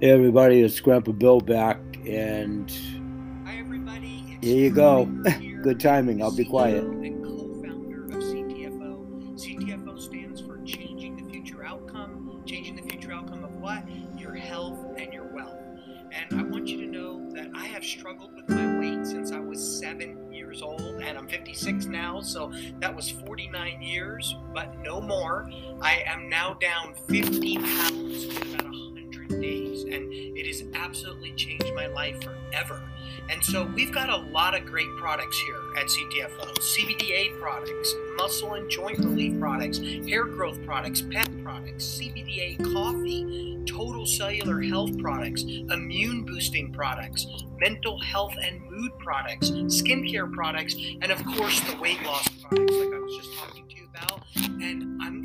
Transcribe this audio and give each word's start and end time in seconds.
Hey 0.00 0.12
everybody, 0.12 0.62
it's 0.62 0.80
Grandpa 0.80 1.12
Bill 1.12 1.42
back, 1.42 1.78
and 2.06 2.72
Hi 3.44 3.58
everybody. 3.58 4.38
Here 4.40 4.56
you 4.56 4.70
go. 4.70 5.04
Here, 5.38 5.60
Good 5.62 5.78
timing. 5.78 6.22
I'll 6.22 6.34
be 6.34 6.46
quiet. 6.46 6.82
And 6.82 7.22
co-founder 7.22 8.04
of 8.06 8.12
CTFO. 8.12 9.38
CTFO 9.38 10.00
stands 10.00 10.40
for 10.40 10.56
Changing 10.64 11.16
the 11.16 11.30
Future 11.30 11.66
Outcome. 11.66 12.42
Changing 12.46 12.76
the 12.76 12.82
future 12.90 13.12
outcome 13.12 13.44
of 13.44 13.54
what? 13.56 13.84
Your 14.16 14.34
health 14.34 14.78
and 14.96 15.12
your 15.12 15.26
wealth. 15.34 15.58
And 16.12 16.40
I 16.40 16.44
want 16.44 16.66
you 16.66 16.78
to 16.78 16.86
know 16.86 17.30
that 17.32 17.50
I 17.54 17.66
have 17.66 17.84
struggled 17.84 18.34
with 18.34 18.48
my 18.48 18.78
weight 18.78 19.06
since 19.06 19.32
I 19.32 19.38
was 19.38 19.60
seven 19.78 20.32
years 20.32 20.62
old, 20.62 20.80
and 20.80 21.18
I'm 21.18 21.28
56 21.28 21.84
now, 21.84 22.20
so 22.22 22.50
that 22.78 22.96
was 22.96 23.10
49 23.10 23.82
years, 23.82 24.34
but 24.54 24.78
no 24.78 25.02
more. 25.02 25.48
I 25.82 26.02
am 26.06 26.30
now 26.30 26.54
down 26.54 26.94
50 27.06 27.58
pounds 27.58 27.89
absolutely 30.80 31.32
changed 31.32 31.72
my 31.74 31.86
life 31.86 32.22
forever. 32.22 32.82
And 33.28 33.44
so 33.44 33.64
we've 33.74 33.92
got 33.92 34.08
a 34.08 34.16
lot 34.16 34.56
of 34.56 34.66
great 34.66 34.88
products 34.96 35.38
here 35.40 35.60
at 35.76 35.86
CTFO 35.86 36.58
CBDA 36.58 37.38
products, 37.38 37.94
muscle 38.16 38.54
and 38.54 38.68
joint 38.68 38.98
relief 38.98 39.38
products, 39.38 39.78
hair 39.78 40.24
growth 40.24 40.64
products, 40.64 41.02
pet 41.02 41.28
products, 41.42 41.84
CBDA 41.84 42.72
coffee, 42.72 43.58
total 43.66 44.06
cellular 44.06 44.60
health 44.62 44.98
products, 44.98 45.42
immune 45.42 46.24
boosting 46.24 46.72
products, 46.72 47.26
mental 47.58 48.00
health 48.00 48.34
and 48.42 48.60
mood 48.70 48.90
products, 48.98 49.50
skincare 49.50 50.32
products, 50.32 50.74
and 51.02 51.10
of 51.12 51.24
course 51.24 51.60
the 51.60 51.76
weight 51.78 52.02
loss 52.02 52.26
products, 52.28 52.72
like 52.74 52.92
I 52.92 52.98
was 52.98 53.16
just 53.16 53.38
talking 53.38 53.68
to 53.68 53.76
you 53.76 53.88
about. 53.94 54.22
And 54.36 55.00
I'm 55.02 55.19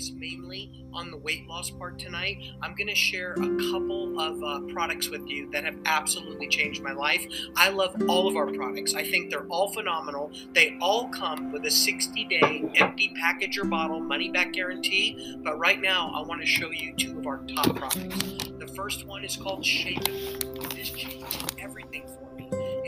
focus 0.00 0.12
mainly 0.16 0.70
on 0.92 1.10
the 1.10 1.16
weight 1.16 1.46
loss 1.46 1.70
part 1.70 1.98
tonight. 1.98 2.38
I'm 2.62 2.74
going 2.74 2.88
to 2.88 2.94
share 2.94 3.32
a 3.32 3.70
couple 3.70 4.18
of 4.20 4.42
uh, 4.42 4.72
products 4.72 5.08
with 5.08 5.28
you 5.28 5.50
that 5.50 5.64
have 5.64 5.76
absolutely 5.84 6.48
changed 6.48 6.82
my 6.82 6.92
life. 6.92 7.24
I 7.56 7.68
love 7.70 7.94
all 8.08 8.28
of 8.28 8.36
our 8.36 8.46
products. 8.52 8.94
I 8.94 9.04
think 9.04 9.30
they're 9.30 9.46
all 9.46 9.72
phenomenal. 9.72 10.32
They 10.52 10.76
all 10.80 11.08
come 11.08 11.52
with 11.52 11.64
a 11.66 11.70
60 11.70 12.24
day 12.26 12.70
empty 12.76 13.12
package 13.20 13.58
or 13.58 13.64
bottle 13.64 14.00
money 14.00 14.30
back 14.30 14.52
guarantee. 14.52 15.38
But 15.42 15.58
right 15.58 15.80
now, 15.80 16.12
I 16.14 16.26
want 16.26 16.40
to 16.40 16.46
show 16.46 16.70
you 16.70 16.94
two 16.96 17.18
of 17.18 17.26
our 17.26 17.38
top 17.54 17.76
products. 17.76 18.18
The 18.58 18.70
first 18.74 19.06
one 19.06 19.24
is 19.24 19.36
called 19.36 19.64
Shape. 19.64 20.04
This 20.74 20.90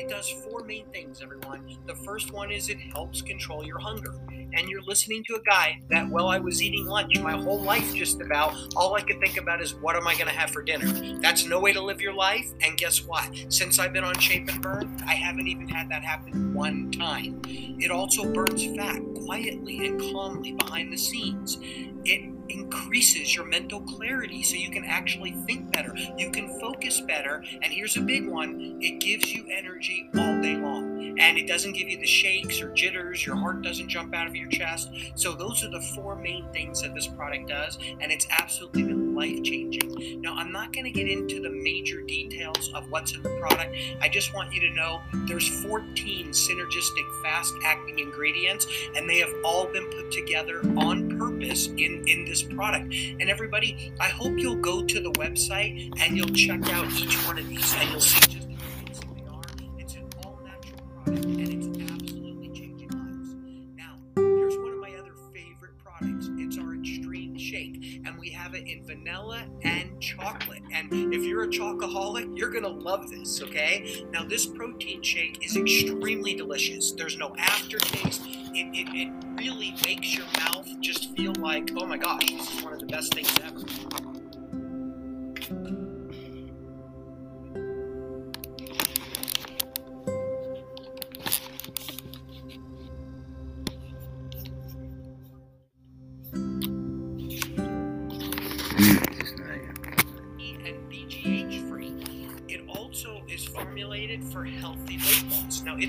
It 0.02 0.08
does 0.08 0.28
four 0.28 0.64
main 0.64 0.86
things, 0.86 1.22
everyone. 1.22 1.78
The 1.86 1.94
first 1.94 2.32
one 2.32 2.50
is 2.50 2.68
it 2.68 2.80
helps 2.80 3.22
control 3.22 3.64
your 3.64 3.78
hunger. 3.78 4.16
And 4.30 4.68
you're 4.68 4.82
listening 4.82 5.22
to 5.28 5.36
a 5.36 5.42
guy 5.48 5.80
that, 5.90 6.08
while 6.08 6.26
I 6.26 6.38
was 6.38 6.60
eating 6.60 6.86
lunch 6.86 7.20
my 7.20 7.40
whole 7.40 7.60
life, 7.60 7.94
just 7.94 8.20
about, 8.20 8.52
all 8.74 8.96
I 8.96 9.02
could 9.02 9.20
think 9.20 9.36
about 9.36 9.62
is 9.62 9.76
what 9.76 9.94
am 9.94 10.08
I 10.08 10.14
going 10.14 10.26
to 10.26 10.32
have 10.32 10.50
for 10.50 10.60
dinner? 10.60 10.88
That's 11.20 11.46
no 11.46 11.60
way 11.60 11.72
to 11.72 11.80
live 11.80 12.00
your 12.00 12.14
life. 12.14 12.50
And 12.64 12.76
guess 12.76 13.04
what? 13.04 13.30
Since 13.48 13.78
I've 13.78 13.92
been 13.92 14.02
on 14.02 14.18
Shape 14.18 14.48
and 14.48 14.60
Burn, 14.60 15.00
I 15.06 15.14
haven't 15.14 15.46
even 15.46 15.68
had 15.68 15.88
that 15.90 16.02
happen 16.02 16.52
one 16.52 16.90
time. 16.90 17.40
It 17.46 17.92
also 17.92 18.24
burns 18.24 18.64
fat 18.74 19.00
quietly 19.24 19.86
and 19.86 20.00
calmly 20.00 20.50
behind 20.54 20.92
the 20.92 20.98
scenes. 20.98 21.58
It 22.04 22.31
increases 22.52 23.34
your 23.34 23.46
mental 23.46 23.80
clarity 23.80 24.42
so 24.42 24.56
you 24.56 24.70
can 24.70 24.84
actually 24.84 25.32
think 25.46 25.72
better. 25.72 25.94
You 26.16 26.30
can 26.30 26.60
focus 26.60 27.00
better. 27.00 27.42
And 27.62 27.72
here's 27.72 27.96
a 27.96 28.00
big 28.00 28.28
one 28.28 28.78
it 28.80 29.00
gives 29.00 29.32
you 29.32 29.46
energy 29.50 30.08
all 30.14 30.40
day 30.40 30.56
long. 30.56 30.91
And 31.18 31.38
it 31.38 31.46
doesn't 31.46 31.72
give 31.72 31.88
you 31.88 31.98
the 31.98 32.06
shakes 32.06 32.60
or 32.60 32.72
jitters. 32.72 33.24
Your 33.26 33.36
heart 33.36 33.62
doesn't 33.62 33.88
jump 33.88 34.14
out 34.14 34.26
of 34.26 34.36
your 34.36 34.48
chest. 34.48 34.90
So, 35.14 35.32
those 35.32 35.64
are 35.64 35.70
the 35.70 35.80
four 35.94 36.16
main 36.16 36.46
things 36.52 36.82
that 36.82 36.94
this 36.94 37.06
product 37.06 37.48
does. 37.48 37.78
And 38.00 38.10
it's 38.12 38.26
absolutely 38.30 38.84
life 38.84 39.42
changing. 39.42 40.20
Now, 40.20 40.34
I'm 40.34 40.52
not 40.52 40.72
going 40.72 40.84
to 40.84 40.90
get 40.90 41.08
into 41.08 41.40
the 41.40 41.50
major 41.50 42.02
details 42.02 42.70
of 42.74 42.90
what's 42.90 43.14
in 43.14 43.22
the 43.22 43.30
product. 43.40 43.74
I 44.00 44.08
just 44.08 44.34
want 44.34 44.52
you 44.52 44.60
to 44.60 44.70
know 44.70 45.00
there's 45.26 45.48
14 45.62 46.30
synergistic 46.30 47.22
fast 47.22 47.54
acting 47.64 47.98
ingredients, 47.98 48.66
and 48.96 49.08
they 49.08 49.18
have 49.18 49.32
all 49.44 49.66
been 49.66 49.88
put 49.90 50.10
together 50.10 50.60
on 50.76 51.18
purpose 51.18 51.66
in, 51.66 52.04
in 52.06 52.24
this 52.24 52.42
product. 52.42 52.92
And 52.92 53.28
everybody, 53.28 53.92
I 54.00 54.08
hope 54.08 54.38
you'll 54.38 54.56
go 54.56 54.82
to 54.82 55.00
the 55.00 55.12
website 55.12 55.92
and 56.00 56.16
you'll 56.16 56.28
check 56.28 56.68
out 56.72 56.90
each 56.92 57.16
one 57.26 57.38
of 57.38 57.48
these 57.48 57.74
and 57.74 57.90
you'll 57.90 58.00
see 58.00 58.20
just 58.28 58.51
and 61.18 61.40
it's 61.40 61.92
absolutely 61.92 62.48
changing 62.48 62.88
lives. 62.88 63.34
Now, 63.76 63.98
here's 64.16 64.56
one 64.56 64.72
of 64.72 64.78
my 64.78 64.92
other 64.98 65.14
favorite 65.34 65.76
products. 65.78 66.28
It's 66.38 66.56
our 66.58 66.74
Extreme 66.74 67.36
Shake, 67.38 68.00
and 68.06 68.18
we 68.18 68.30
have 68.30 68.54
it 68.54 68.66
in 68.66 68.86
vanilla 68.86 69.44
and 69.62 70.00
chocolate. 70.00 70.62
And 70.72 71.12
if 71.12 71.22
you're 71.24 71.42
a 71.42 71.48
chocoholic, 71.48 72.36
you're 72.36 72.50
gonna 72.50 72.68
love 72.68 73.10
this, 73.10 73.42
okay? 73.42 74.06
Now, 74.10 74.24
this 74.24 74.46
protein 74.46 75.02
shake 75.02 75.44
is 75.44 75.56
extremely 75.56 76.34
delicious. 76.34 76.92
There's 76.92 77.18
no 77.18 77.34
aftertaste. 77.36 78.22
It, 78.24 78.68
it, 78.74 78.88
it 78.94 79.12
really 79.36 79.74
makes 79.84 80.16
your 80.16 80.26
mouth 80.38 80.68
just 80.80 81.14
feel 81.16 81.34
like, 81.38 81.70
oh 81.76 81.86
my 81.86 81.98
gosh, 81.98 82.30
this 82.30 82.54
is 82.54 82.64
one 82.64 82.72
of 82.72 82.80
the 82.80 82.86
best 82.86 83.14
things 83.14 83.32
ever. 83.40 84.11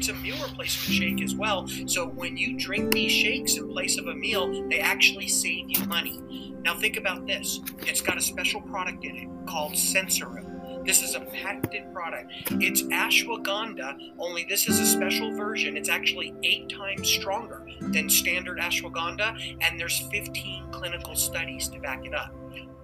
It's 0.04 0.10
a 0.10 0.14
meal 0.16 0.36
replacement 0.46 0.94
shake 0.94 1.24
as 1.24 1.34
well. 1.34 1.66
So, 1.86 2.08
when 2.08 2.36
you 2.36 2.58
drink 2.58 2.92
these 2.92 3.12
shakes 3.12 3.56
in 3.56 3.70
place 3.70 3.98
of 3.98 4.08
a 4.08 4.14
meal, 4.14 4.68
they 4.68 4.80
actually 4.80 5.30
save 5.30 5.70
you 5.70 5.86
money. 5.86 6.54
Now, 6.62 6.78
think 6.78 6.98
about 6.98 7.26
this 7.26 7.62
it's 7.88 8.02
got 8.02 8.18
a 8.18 8.22
special 8.22 8.60
product 8.60 9.06
in 9.06 9.16
it 9.16 9.30
called 9.48 9.74
Sensoro. 9.74 10.86
This 10.86 11.02
is 11.02 11.16
a 11.16 11.22
patented 11.22 11.94
product. 11.94 12.34
It's 12.52 12.82
ashwagandha, 12.84 13.96
only 14.20 14.46
this 14.50 14.68
is 14.68 14.82
a 14.82 14.86
special 14.86 15.38
version. 15.38 15.78
It's 15.78 15.88
actually 15.88 16.34
eight 16.44 16.68
times 16.68 17.08
stronger 17.08 17.66
than 17.80 18.10
standard 18.10 18.60
ashwagandha, 18.60 19.58
and 19.62 19.80
there's 19.80 20.00
15 20.12 20.66
clinical 20.72 21.16
studies 21.16 21.70
to 21.70 21.80
back 21.80 22.06
it 22.06 22.14
up. 22.14 22.36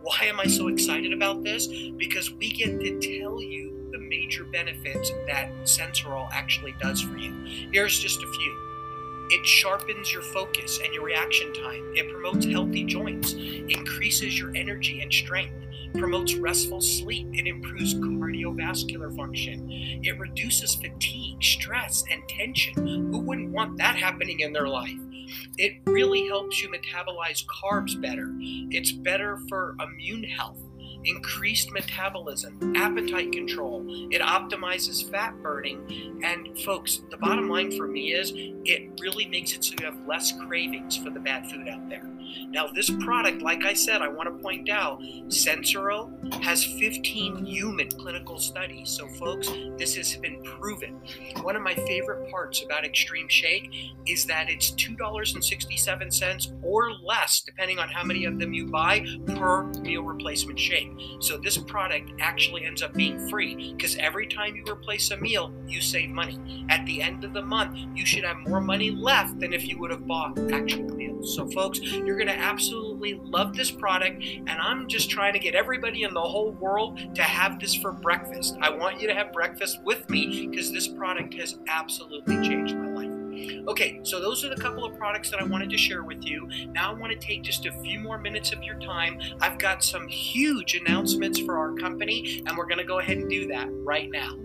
Why 0.01 0.19
am 0.21 0.39
I 0.39 0.47
so 0.47 0.69
excited 0.69 1.11
about 1.11 1.43
this? 1.43 1.67
Because 1.97 2.31
we 2.31 2.53
get 2.53 2.79
to 2.79 3.19
tell 3.19 3.41
you 3.41 3.78
major 4.09 4.43
benefits 4.43 5.11
that 5.27 5.51
Sensoril 5.63 6.29
actually 6.33 6.75
does 6.81 7.01
for 7.01 7.17
you. 7.17 7.33
Here's 7.71 7.99
just 7.99 8.21
a 8.21 8.27
few. 8.27 9.27
It 9.31 9.45
sharpens 9.45 10.11
your 10.11 10.23
focus 10.23 10.79
and 10.83 10.91
your 10.91 11.03
reaction 11.03 11.53
time. 11.53 11.93
It 11.95 12.11
promotes 12.11 12.45
healthy 12.47 12.83
joints, 12.83 13.33
increases 13.33 14.39
your 14.39 14.55
energy 14.55 15.01
and 15.01 15.13
strength, 15.13 15.53
promotes 15.93 16.33
restful 16.33 16.81
sleep. 16.81 17.27
It 17.33 17.45
improves 17.45 17.93
cardiovascular 17.93 19.15
function. 19.15 19.69
It 19.69 20.17
reduces 20.17 20.73
fatigue, 20.75 21.43
stress, 21.43 22.03
and 22.11 22.27
tension. 22.27 22.73
Who 23.11 23.19
wouldn't 23.19 23.51
want 23.51 23.77
that 23.77 23.95
happening 23.95 24.39
in 24.39 24.51
their 24.51 24.67
life? 24.67 24.97
It 25.59 25.73
really 25.85 26.27
helps 26.27 26.61
you 26.63 26.69
metabolize 26.69 27.45
carbs 27.45 27.99
better. 28.01 28.33
It's 28.71 28.91
better 28.91 29.37
for 29.47 29.75
immune 29.79 30.23
health, 30.23 30.59
increased 31.05 31.71
metabolism, 31.71 32.75
appetite 32.75 33.31
control. 33.31 33.85
It 34.11 34.21
optimizes 34.21 35.09
fat 35.09 35.41
burning. 35.41 36.19
And 36.23 36.57
folks, 36.59 37.01
the 37.09 37.17
bottom 37.17 37.49
line 37.49 37.75
for 37.75 37.87
me 37.87 38.13
is 38.13 38.33
it 38.35 38.99
really 39.01 39.25
makes 39.27 39.53
it 39.53 39.63
so 39.63 39.73
you 39.79 39.85
have 39.85 40.07
less 40.07 40.33
cravings 40.45 40.97
for 40.97 41.09
the 41.09 41.19
bad 41.19 41.49
food 41.49 41.67
out 41.67 41.89
there. 41.89 42.09
Now, 42.49 42.67
this 42.67 42.89
product, 42.89 43.41
like 43.41 43.65
I 43.65 43.73
said, 43.73 44.01
I 44.01 44.07
want 44.07 44.29
to 44.29 44.43
point 44.43 44.69
out, 44.69 45.01
Sensoro 45.27 46.11
has 46.43 46.63
15 46.63 47.45
human 47.45 47.89
clinical 47.89 48.37
studies. 48.37 48.89
So, 48.89 49.07
folks, 49.07 49.49
this 49.77 49.95
has 49.95 50.15
been 50.17 50.41
proven. 50.43 50.99
One 51.41 51.55
of 51.55 51.61
my 51.61 51.73
favorite 51.73 52.29
parts 52.29 52.63
about 52.63 52.85
Extreme 52.85 53.29
Shake 53.29 53.73
is 54.05 54.25
that 54.25 54.49
it's 54.49 54.71
$2.67 54.71 56.63
or 56.63 56.91
less, 57.03 57.41
depending 57.41 57.79
on 57.79 57.89
how 57.89 58.03
many 58.03 58.25
of 58.25 58.39
them 58.39 58.53
you 58.53 58.67
buy, 58.67 59.05
per 59.35 59.63
meal 59.81 60.03
replacement 60.03 60.59
shake. 60.59 60.88
So, 61.19 61.37
this 61.37 61.57
product 61.57 62.11
actually 62.19 62.65
ends 62.65 62.81
up 62.81 62.93
being 62.93 63.27
free 63.29 63.73
because 63.75 63.95
every 63.97 64.27
time 64.27 64.55
you 64.55 64.63
replace 64.69 65.11
a 65.11 65.17
meal, 65.17 65.53
you 65.67 65.81
save 65.81 66.09
money. 66.09 66.65
At 66.69 66.85
the 66.85 67.01
end 67.01 67.23
of 67.23 67.33
the 67.33 67.41
month, 67.41 67.77
you 67.95 68.05
should 68.05 68.23
have 68.23 68.37
more 68.37 68.61
money 68.61 68.91
left 68.91 69.39
than 69.39 69.53
if 69.53 69.67
you 69.67 69.79
would 69.79 69.91
have 69.91 70.07
bought 70.07 70.37
actual 70.51 70.89
meals. 70.95 71.35
So, 71.35 71.47
folks, 71.49 71.79
you're 71.81 72.17
going 72.17 72.27
to 72.27 72.37
absolutely 72.37 73.19
love 73.23 73.55
this 73.55 73.71
product, 73.71 74.23
and 74.23 74.49
I'm 74.49 74.87
just 74.87 75.09
trying 75.09 75.33
to 75.33 75.39
get 75.39 75.55
everybody 75.55 76.03
in 76.03 76.13
the 76.13 76.21
whole 76.21 76.51
world 76.51 77.15
to 77.15 77.23
have 77.23 77.59
this 77.59 77.75
for 77.75 77.91
breakfast. 77.91 78.57
I 78.61 78.69
want 78.69 79.01
you 79.01 79.07
to 79.07 79.13
have 79.13 79.33
breakfast 79.33 79.79
with 79.83 80.09
me 80.09 80.47
because 80.47 80.71
this 80.71 80.87
product 80.87 81.33
has 81.35 81.57
absolutely 81.67 82.35
changed 82.47 82.75
my 82.75 82.83
life. 82.83 82.88
Okay, 83.67 83.99
so 84.03 84.19
those 84.19 84.43
are 84.43 84.49
the 84.49 84.59
couple 84.59 84.85
of 84.85 84.97
products 84.97 85.29
that 85.31 85.39
I 85.39 85.43
wanted 85.43 85.69
to 85.71 85.77
share 85.77 86.03
with 86.03 86.25
you. 86.25 86.49
Now 86.71 86.91
I 86.91 86.93
want 86.93 87.11
to 87.11 87.19
take 87.19 87.43
just 87.43 87.65
a 87.65 87.71
few 87.81 87.99
more 87.99 88.17
minutes 88.17 88.51
of 88.51 88.63
your 88.63 88.79
time. 88.79 89.19
I've 89.41 89.57
got 89.57 89.83
some 89.83 90.07
huge 90.07 90.75
announcements 90.75 91.39
for 91.39 91.57
our 91.57 91.73
company, 91.73 92.43
and 92.45 92.57
we're 92.57 92.65
going 92.65 92.79
to 92.79 92.83
go 92.83 92.99
ahead 92.99 93.17
and 93.17 93.29
do 93.29 93.47
that 93.47 93.67
right 93.71 94.09
now. 94.11 94.37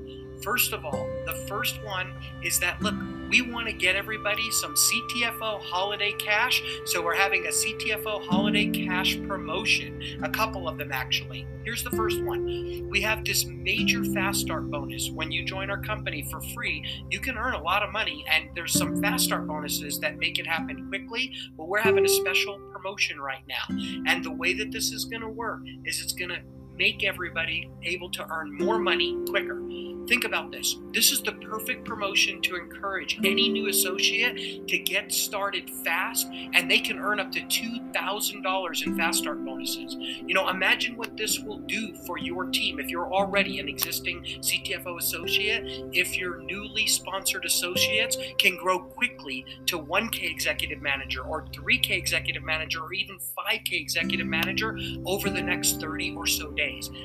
First 0.42 0.72
of 0.72 0.84
all, 0.84 1.08
the 1.26 1.34
first 1.48 1.82
one 1.84 2.12
is 2.42 2.58
that 2.60 2.80
look, 2.82 2.94
we 3.28 3.42
want 3.42 3.66
to 3.66 3.72
get 3.72 3.96
everybody 3.96 4.50
some 4.50 4.74
CTFO 4.74 5.62
holiday 5.62 6.12
cash. 6.12 6.62
So 6.84 7.02
we're 7.02 7.14
having 7.14 7.46
a 7.46 7.50
CTFO 7.50 8.26
holiday 8.26 8.66
cash 8.66 9.18
promotion, 9.26 10.20
a 10.22 10.28
couple 10.28 10.68
of 10.68 10.78
them 10.78 10.92
actually. 10.92 11.46
Here's 11.64 11.82
the 11.82 11.90
first 11.90 12.22
one. 12.22 12.88
We 12.90 13.00
have 13.00 13.24
this 13.24 13.46
major 13.46 14.04
fast 14.04 14.40
start 14.40 14.70
bonus. 14.70 15.10
When 15.10 15.32
you 15.32 15.44
join 15.44 15.70
our 15.70 15.80
company 15.80 16.28
for 16.30 16.40
free, 16.54 16.84
you 17.10 17.20
can 17.20 17.38
earn 17.38 17.54
a 17.54 17.62
lot 17.62 17.82
of 17.82 17.90
money, 17.90 18.24
and 18.30 18.50
there's 18.54 18.72
some 18.72 19.00
fast 19.00 19.24
start 19.24 19.46
bonuses 19.46 19.98
that 20.00 20.18
make 20.18 20.38
it 20.38 20.46
happen 20.46 20.88
quickly. 20.88 21.32
But 21.56 21.68
we're 21.68 21.80
having 21.80 22.04
a 22.04 22.08
special 22.08 22.58
promotion 22.72 23.18
right 23.18 23.42
now. 23.48 23.64
And 24.06 24.22
the 24.22 24.32
way 24.32 24.52
that 24.54 24.72
this 24.72 24.92
is 24.92 25.06
going 25.06 25.22
to 25.22 25.28
work 25.28 25.60
is 25.86 26.02
it's 26.02 26.12
going 26.12 26.30
to 26.30 26.40
make 26.76 27.04
everybody 27.04 27.70
able 27.82 28.10
to 28.10 28.26
earn 28.30 28.56
more 28.56 28.78
money 28.78 29.16
quicker. 29.28 29.60
Think 30.06 30.24
about 30.24 30.52
this. 30.52 30.76
This 30.92 31.12
is 31.12 31.22
the 31.22 31.32
perfect 31.32 31.86
promotion 31.86 32.42
to 32.42 32.56
encourage 32.56 33.18
any 33.24 33.48
new 33.48 33.68
associate 33.68 34.68
to 34.68 34.78
get 34.78 35.10
started 35.10 35.70
fast 35.82 36.26
and 36.30 36.70
they 36.70 36.78
can 36.78 36.98
earn 36.98 37.20
up 37.20 37.32
to 37.32 37.40
$2,000 37.40 38.86
in 38.86 38.96
fast 38.96 39.18
start 39.20 39.44
bonuses. 39.44 39.96
You 39.98 40.34
know, 40.34 40.50
imagine 40.50 40.96
what 40.96 41.16
this 41.16 41.40
will 41.40 41.58
do 41.60 41.94
for 42.06 42.18
your 42.18 42.44
team 42.46 42.80
if 42.80 42.90
you're 42.90 43.12
already 43.12 43.60
an 43.60 43.68
existing 43.68 44.22
CTFO 44.40 44.98
associate, 44.98 45.86
if 45.92 46.18
your 46.18 46.42
newly 46.42 46.86
sponsored 46.86 47.46
associates 47.46 48.18
can 48.38 48.56
grow 48.56 48.80
quickly 48.80 49.46
to 49.66 49.78
1K 49.78 50.30
executive 50.30 50.82
manager 50.82 51.22
or 51.22 51.46
3K 51.46 51.92
executive 51.92 52.42
manager 52.42 52.82
or 52.82 52.92
even 52.92 53.16
5K 53.16 53.80
executive 53.80 54.26
manager 54.26 54.78
over 55.06 55.30
the 55.30 55.42
next 55.42 55.80
30 55.80 56.14
or 56.14 56.26
so 56.26 56.50
days. 56.50 56.63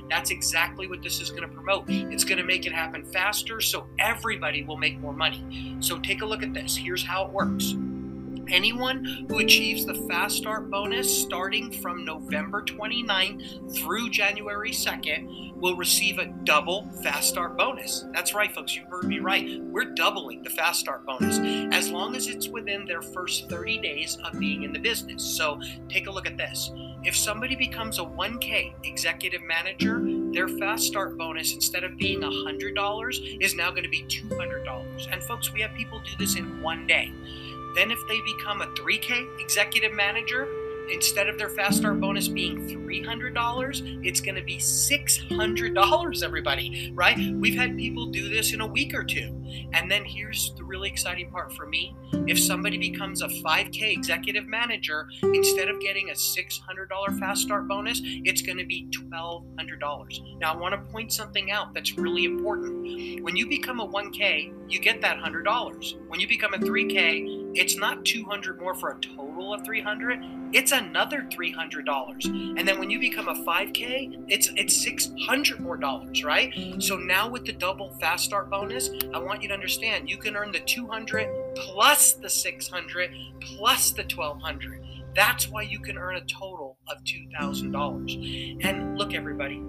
That's 0.09 0.31
exactly 0.31 0.87
what 0.87 1.01
this 1.01 1.21
is 1.21 1.29
going 1.29 1.43
to 1.43 1.47
promote. 1.47 1.85
It's 1.87 2.23
going 2.23 2.39
to 2.39 2.45
make 2.45 2.65
it 2.65 2.73
happen 2.73 2.89
happen 2.89 3.11
faster 3.11 3.61
so 3.61 3.87
everybody 3.99 4.63
will 4.63 4.77
make 4.77 4.99
more 4.99 5.13
money. 5.13 5.77
So 5.79 5.99
take 5.99 6.21
a 6.21 6.25
look 6.25 6.43
at 6.43 6.53
this. 6.53 6.75
Here's 6.75 7.03
how 7.03 7.25
it 7.25 7.31
works. 7.31 7.75
Anyone 8.51 9.27
who 9.29 9.37
achieves 9.39 9.85
the 9.85 9.93
Fast 10.07 10.37
Start 10.37 10.71
bonus 10.71 11.21
starting 11.21 11.71
from 11.71 12.03
November 12.03 12.63
29th 12.63 13.77
through 13.77 14.09
January 14.09 14.71
2nd 14.71 15.55
will 15.55 15.75
receive 15.75 16.17
a 16.17 16.25
double 16.45 16.89
Fast 17.03 17.29
Start 17.29 17.57
bonus. 17.57 18.05
That's 18.11 18.33
right, 18.33 18.51
folks, 18.51 18.75
you 18.75 18.83
heard 18.89 19.05
me 19.05 19.19
right. 19.19 19.61
We're 19.61 19.93
doubling 19.93 20.41
the 20.41 20.49
Fast 20.49 20.79
Start 20.79 21.05
bonus 21.05 21.37
as 21.73 21.91
long 21.91 22.15
as 22.15 22.27
it's 22.27 22.47
within 22.47 22.85
their 22.85 23.03
first 23.03 23.49
30 23.49 23.77
days 23.79 24.17
of 24.23 24.39
being 24.39 24.63
in 24.63 24.73
the 24.73 24.79
business. 24.79 25.23
So 25.23 25.61
take 25.87 26.07
a 26.07 26.11
look 26.11 26.25
at 26.25 26.37
this. 26.37 26.71
If 27.03 27.15
somebody 27.15 27.55
becomes 27.55 27.99
a 27.99 28.03
1K 28.03 28.73
executive 28.83 29.41
manager, 29.43 30.01
their 30.33 30.47
Fast 30.47 30.85
Start 30.85 31.17
bonus, 31.17 31.53
instead 31.53 31.83
of 31.83 31.97
being 31.97 32.21
$100, 32.21 33.41
is 33.41 33.55
now 33.55 33.69
going 33.69 33.83
to 33.83 33.89
be 33.89 34.03
$200. 34.03 35.07
And 35.11 35.23
folks, 35.23 35.53
we 35.53 35.61
have 35.61 35.73
people 35.75 35.99
do 35.99 36.11
this 36.17 36.35
in 36.35 36.61
one 36.61 36.87
day. 36.87 37.13
Then, 37.75 37.91
if 37.91 37.99
they 38.07 38.19
become 38.21 38.61
a 38.61 38.67
3K 38.67 39.39
executive 39.39 39.93
manager, 39.93 40.47
instead 40.91 41.27
of 41.27 41.37
their 41.37 41.49
fast 41.49 41.77
start 41.77 41.99
bonus 41.99 42.27
being 42.27 42.67
$300, 42.67 44.05
it's 44.05 44.21
going 44.21 44.35
to 44.35 44.43
be 44.43 44.57
$600, 44.57 46.23
everybody, 46.23 46.91
right? 46.95 47.17
We've 47.35 47.55
had 47.55 47.77
people 47.77 48.07
do 48.07 48.29
this 48.29 48.53
in 48.53 48.61
a 48.61 48.67
week 48.67 48.93
or 48.93 49.03
two. 49.03 49.35
And 49.73 49.89
then 49.89 50.03
here's 50.05 50.53
the 50.55 50.63
really 50.63 50.89
exciting 50.89 51.29
part 51.31 51.53
for 51.53 51.67
me. 51.67 51.95
If 52.27 52.39
somebody 52.39 52.77
becomes 52.77 53.21
a 53.21 53.27
5K 53.27 53.93
executive 53.93 54.47
manager, 54.47 55.07
instead 55.21 55.69
of 55.69 55.79
getting 55.79 56.09
a 56.09 56.13
$600 56.13 57.19
fast 57.19 57.41
start 57.41 57.67
bonus, 57.67 58.01
it's 58.03 58.41
going 58.41 58.57
to 58.57 58.65
be 58.65 58.87
$1,200. 58.91 60.39
Now, 60.39 60.53
I 60.53 60.57
want 60.57 60.73
to 60.73 60.91
point 60.91 61.11
something 61.11 61.51
out 61.51 61.73
that's 61.73 61.97
really 61.97 62.25
important. 62.25 63.23
When 63.23 63.35
you 63.35 63.47
become 63.47 63.79
a 63.79 63.87
1K, 63.87 64.53
you 64.67 64.79
get 64.79 65.01
that 65.01 65.17
$100. 65.17 66.07
When 66.07 66.19
you 66.19 66.27
become 66.27 66.53
a 66.53 66.59
3K, 66.59 67.48
it's 67.55 67.77
not 67.77 68.05
200 68.05 68.59
more 68.59 68.73
for 68.73 68.91
a 68.91 68.99
total 68.99 69.53
of 69.53 69.65
300 69.65 70.39
it's 70.51 70.71
another 70.71 71.27
$300. 71.29 72.25
And 72.57 72.67
then 72.67 72.79
when 72.79 72.89
you 72.89 72.99
become 72.99 73.27
a 73.27 73.35
5K, 73.45 74.25
it's 74.27 74.51
it's 74.55 74.81
600 74.81 75.59
more 75.59 75.77
dollars, 75.77 76.23
right? 76.23 76.81
So 76.81 76.97
now 76.97 77.29
with 77.29 77.45
the 77.45 77.53
double 77.53 77.95
fast 77.99 78.25
start 78.25 78.49
bonus, 78.49 78.89
I 79.13 79.19
want 79.19 79.43
you 79.43 79.47
to 79.49 79.53
understand 79.53 80.09
you 80.09 80.17
can 80.17 80.35
earn 80.35 80.51
the 80.51 80.59
200 80.59 81.55
plus 81.55 82.13
the 82.13 82.29
600 82.29 83.11
plus 83.41 83.91
the 83.91 84.03
1200. 84.03 84.83
That's 85.15 85.49
why 85.49 85.63
you 85.63 85.79
can 85.79 85.97
earn 85.97 86.15
a 86.15 86.21
total 86.21 86.77
of 86.87 87.03
$2,000. 87.03 88.63
And 88.63 88.97
look 88.97 89.13
everybody, 89.13 89.61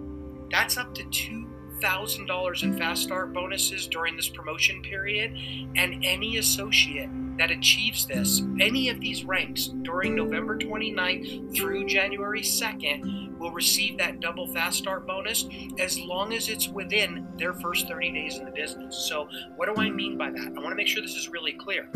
that's 0.51 0.77
up 0.77 0.95
to 0.95 1.05
two 1.11 1.47
$1,000 1.81 2.63
in 2.63 2.77
Fast 2.77 3.03
Start 3.03 3.33
bonuses 3.33 3.87
during 3.87 4.17
this 4.17 4.29
promotion 4.29 4.83
period, 4.83 5.33
and 5.77 6.05
any 6.05 6.37
associate 6.37 7.09
that 7.41 7.51
achieves 7.51 8.05
this, 8.05 8.43
any 8.61 8.91
of 8.91 9.01
these 9.01 9.25
ranks 9.25 9.69
during 9.81 10.15
November 10.15 10.59
29th 10.59 11.57
through 11.57 11.87
January 11.87 12.43
2nd, 12.43 13.39
will 13.39 13.51
receive 13.51 13.97
that 13.97 14.21
double 14.21 14.47
Fast 14.53 14.77
Start 14.77 15.07
bonus 15.07 15.49
as 15.79 15.99
long 15.99 16.35
as 16.35 16.51
it's 16.51 16.69
within 16.69 17.27
their 17.39 17.55
first 17.55 17.89
30 17.89 18.13
days 18.13 18.37
in 18.37 18.45
the 18.45 18.51
business. 18.51 19.07
So, 19.09 19.27
what 19.57 19.75
do 19.75 19.81
I 19.81 19.89
mean 19.89 20.19
by 20.19 20.31
that? 20.31 20.53
I 20.55 20.61
want 20.61 20.69
to 20.69 20.75
make 20.75 20.87
sure 20.87 21.01
this 21.01 21.17
is 21.17 21.31
really 21.31 21.53
clear. 21.53 21.89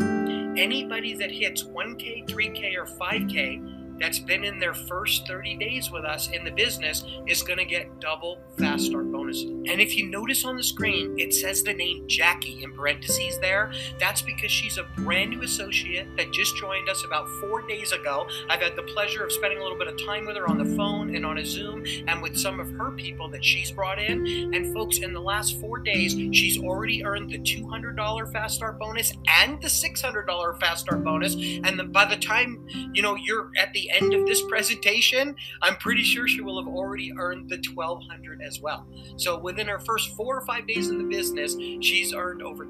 Anybody 0.56 1.12
that 1.12 1.30
hits 1.30 1.62
1K, 1.62 2.26
3K, 2.26 2.78
or 2.78 2.86
5K 2.86 3.83
that's 3.98 4.18
been 4.18 4.44
in 4.44 4.58
their 4.58 4.74
first 4.74 5.26
30 5.26 5.56
days 5.56 5.90
with 5.90 6.04
us 6.04 6.28
in 6.30 6.44
the 6.44 6.50
business 6.50 7.04
is 7.26 7.42
going 7.42 7.58
to 7.58 7.64
get 7.64 8.00
double 8.00 8.38
fast 8.58 8.86
start 8.86 9.10
bonuses. 9.10 9.50
And 9.50 9.80
if 9.80 9.96
you 9.96 10.08
notice 10.08 10.44
on 10.44 10.56
the 10.56 10.62
screen, 10.62 11.18
it 11.18 11.32
says 11.32 11.62
the 11.62 11.72
name 11.72 12.04
Jackie 12.06 12.62
in 12.62 12.72
parentheses 12.72 13.38
there. 13.38 13.72
That's 13.98 14.22
because 14.22 14.50
she's 14.50 14.78
a 14.78 14.84
brand 14.96 15.30
new 15.30 15.42
associate 15.42 16.08
that 16.16 16.32
just 16.32 16.56
joined 16.56 16.88
us 16.88 17.04
about 17.04 17.28
four 17.40 17.66
days 17.66 17.92
ago. 17.92 18.26
I've 18.48 18.60
had 18.60 18.76
the 18.76 18.82
pleasure 18.82 19.24
of 19.24 19.32
spending 19.32 19.58
a 19.58 19.62
little 19.62 19.78
bit 19.78 19.88
of 19.88 19.96
time 20.04 20.26
with 20.26 20.36
her 20.36 20.48
on 20.48 20.58
the 20.58 20.76
phone 20.76 21.14
and 21.14 21.24
on 21.24 21.38
a 21.38 21.44
Zoom 21.44 21.84
and 22.06 22.22
with 22.22 22.36
some 22.36 22.60
of 22.60 22.70
her 22.72 22.90
people 22.92 23.28
that 23.30 23.44
she's 23.44 23.70
brought 23.70 23.98
in. 23.98 24.54
And 24.54 24.72
folks, 24.74 24.98
in 24.98 25.12
the 25.12 25.20
last 25.20 25.60
four 25.60 25.78
days, 25.78 26.12
she's 26.32 26.58
already 26.58 27.04
earned 27.04 27.30
the 27.30 27.38
$200 27.38 28.32
fast 28.32 28.56
start 28.56 28.78
bonus 28.78 29.12
and 29.28 29.60
the 29.60 29.68
$600 29.68 30.60
fast 30.60 30.80
start 30.82 31.04
bonus. 31.04 31.34
And 31.34 31.78
the, 31.78 31.84
by 31.84 32.04
the 32.04 32.16
time, 32.16 32.66
you 32.92 33.02
know, 33.02 33.16
you're 33.16 33.50
at 33.56 33.72
the 33.72 33.83
end 33.90 34.14
of 34.14 34.26
this 34.26 34.42
presentation, 34.48 35.34
I'm 35.62 35.76
pretty 35.76 36.02
sure 36.02 36.26
she 36.28 36.40
will 36.40 36.62
have 36.62 36.72
already 36.72 37.12
earned 37.16 37.48
the 37.48 37.62
1200 37.74 38.42
as 38.42 38.60
well. 38.60 38.86
So 39.16 39.38
within 39.38 39.68
her 39.68 39.78
first 39.78 40.16
four 40.16 40.36
or 40.36 40.46
five 40.46 40.66
days 40.66 40.90
in 40.90 40.98
the 40.98 41.04
business, 41.04 41.56
she's 41.80 42.12
earned 42.14 42.42
over 42.42 42.66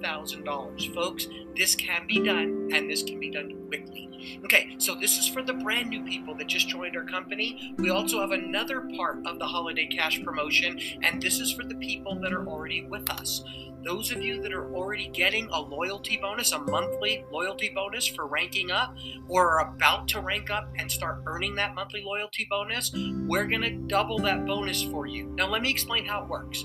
$2,000. 0.00 0.94
Folks, 0.94 1.28
this 1.56 1.74
can 1.74 2.06
be 2.06 2.20
done 2.20 2.70
and 2.72 2.88
this 2.88 3.02
can 3.02 3.18
be 3.18 3.30
done 3.30 3.66
quickly. 3.68 4.38
Okay, 4.44 4.74
so 4.78 4.94
this 4.94 5.18
is 5.18 5.28
for 5.28 5.42
the 5.42 5.54
brand 5.54 5.88
new 5.88 6.04
people 6.04 6.34
that 6.34 6.46
just 6.46 6.68
joined 6.68 6.96
our 6.96 7.04
company. 7.04 7.74
We 7.78 7.90
also 7.90 8.20
have 8.20 8.32
another 8.32 8.82
part 8.96 9.26
of 9.26 9.38
the 9.38 9.46
holiday 9.46 9.86
cash 9.86 10.22
promotion, 10.22 10.78
and 11.02 11.22
this 11.22 11.40
is 11.40 11.52
for 11.52 11.64
the 11.64 11.76
people 11.76 12.18
that 12.20 12.32
are 12.32 12.46
already 12.46 12.84
with 12.84 13.08
us. 13.10 13.42
Those 13.82 14.12
of 14.12 14.22
you 14.22 14.42
that 14.42 14.52
are 14.52 14.74
already 14.74 15.08
getting 15.08 15.48
a 15.50 15.58
loyalty 15.58 16.18
bonus, 16.20 16.52
a 16.52 16.58
monthly 16.58 17.24
loyalty 17.32 17.70
bonus 17.74 18.06
for 18.06 18.26
ranking 18.26 18.70
up, 18.70 18.94
or 19.26 19.58
are 19.58 19.74
about 19.74 20.06
to 20.08 20.20
rank 20.20 20.50
up 20.50 20.68
and 20.76 20.92
start 20.92 21.22
earning 21.24 21.54
that 21.54 21.74
monthly 21.74 22.02
loyalty 22.02 22.46
bonus, 22.50 22.92
we're 23.26 23.46
going 23.46 23.62
to 23.62 23.70
double 23.70 24.18
that 24.18 24.44
bonus 24.44 24.82
for 24.82 25.06
you. 25.06 25.32
Now, 25.34 25.48
let 25.48 25.62
me 25.62 25.70
explain 25.70 26.04
how 26.04 26.24
it 26.24 26.28
works. 26.28 26.62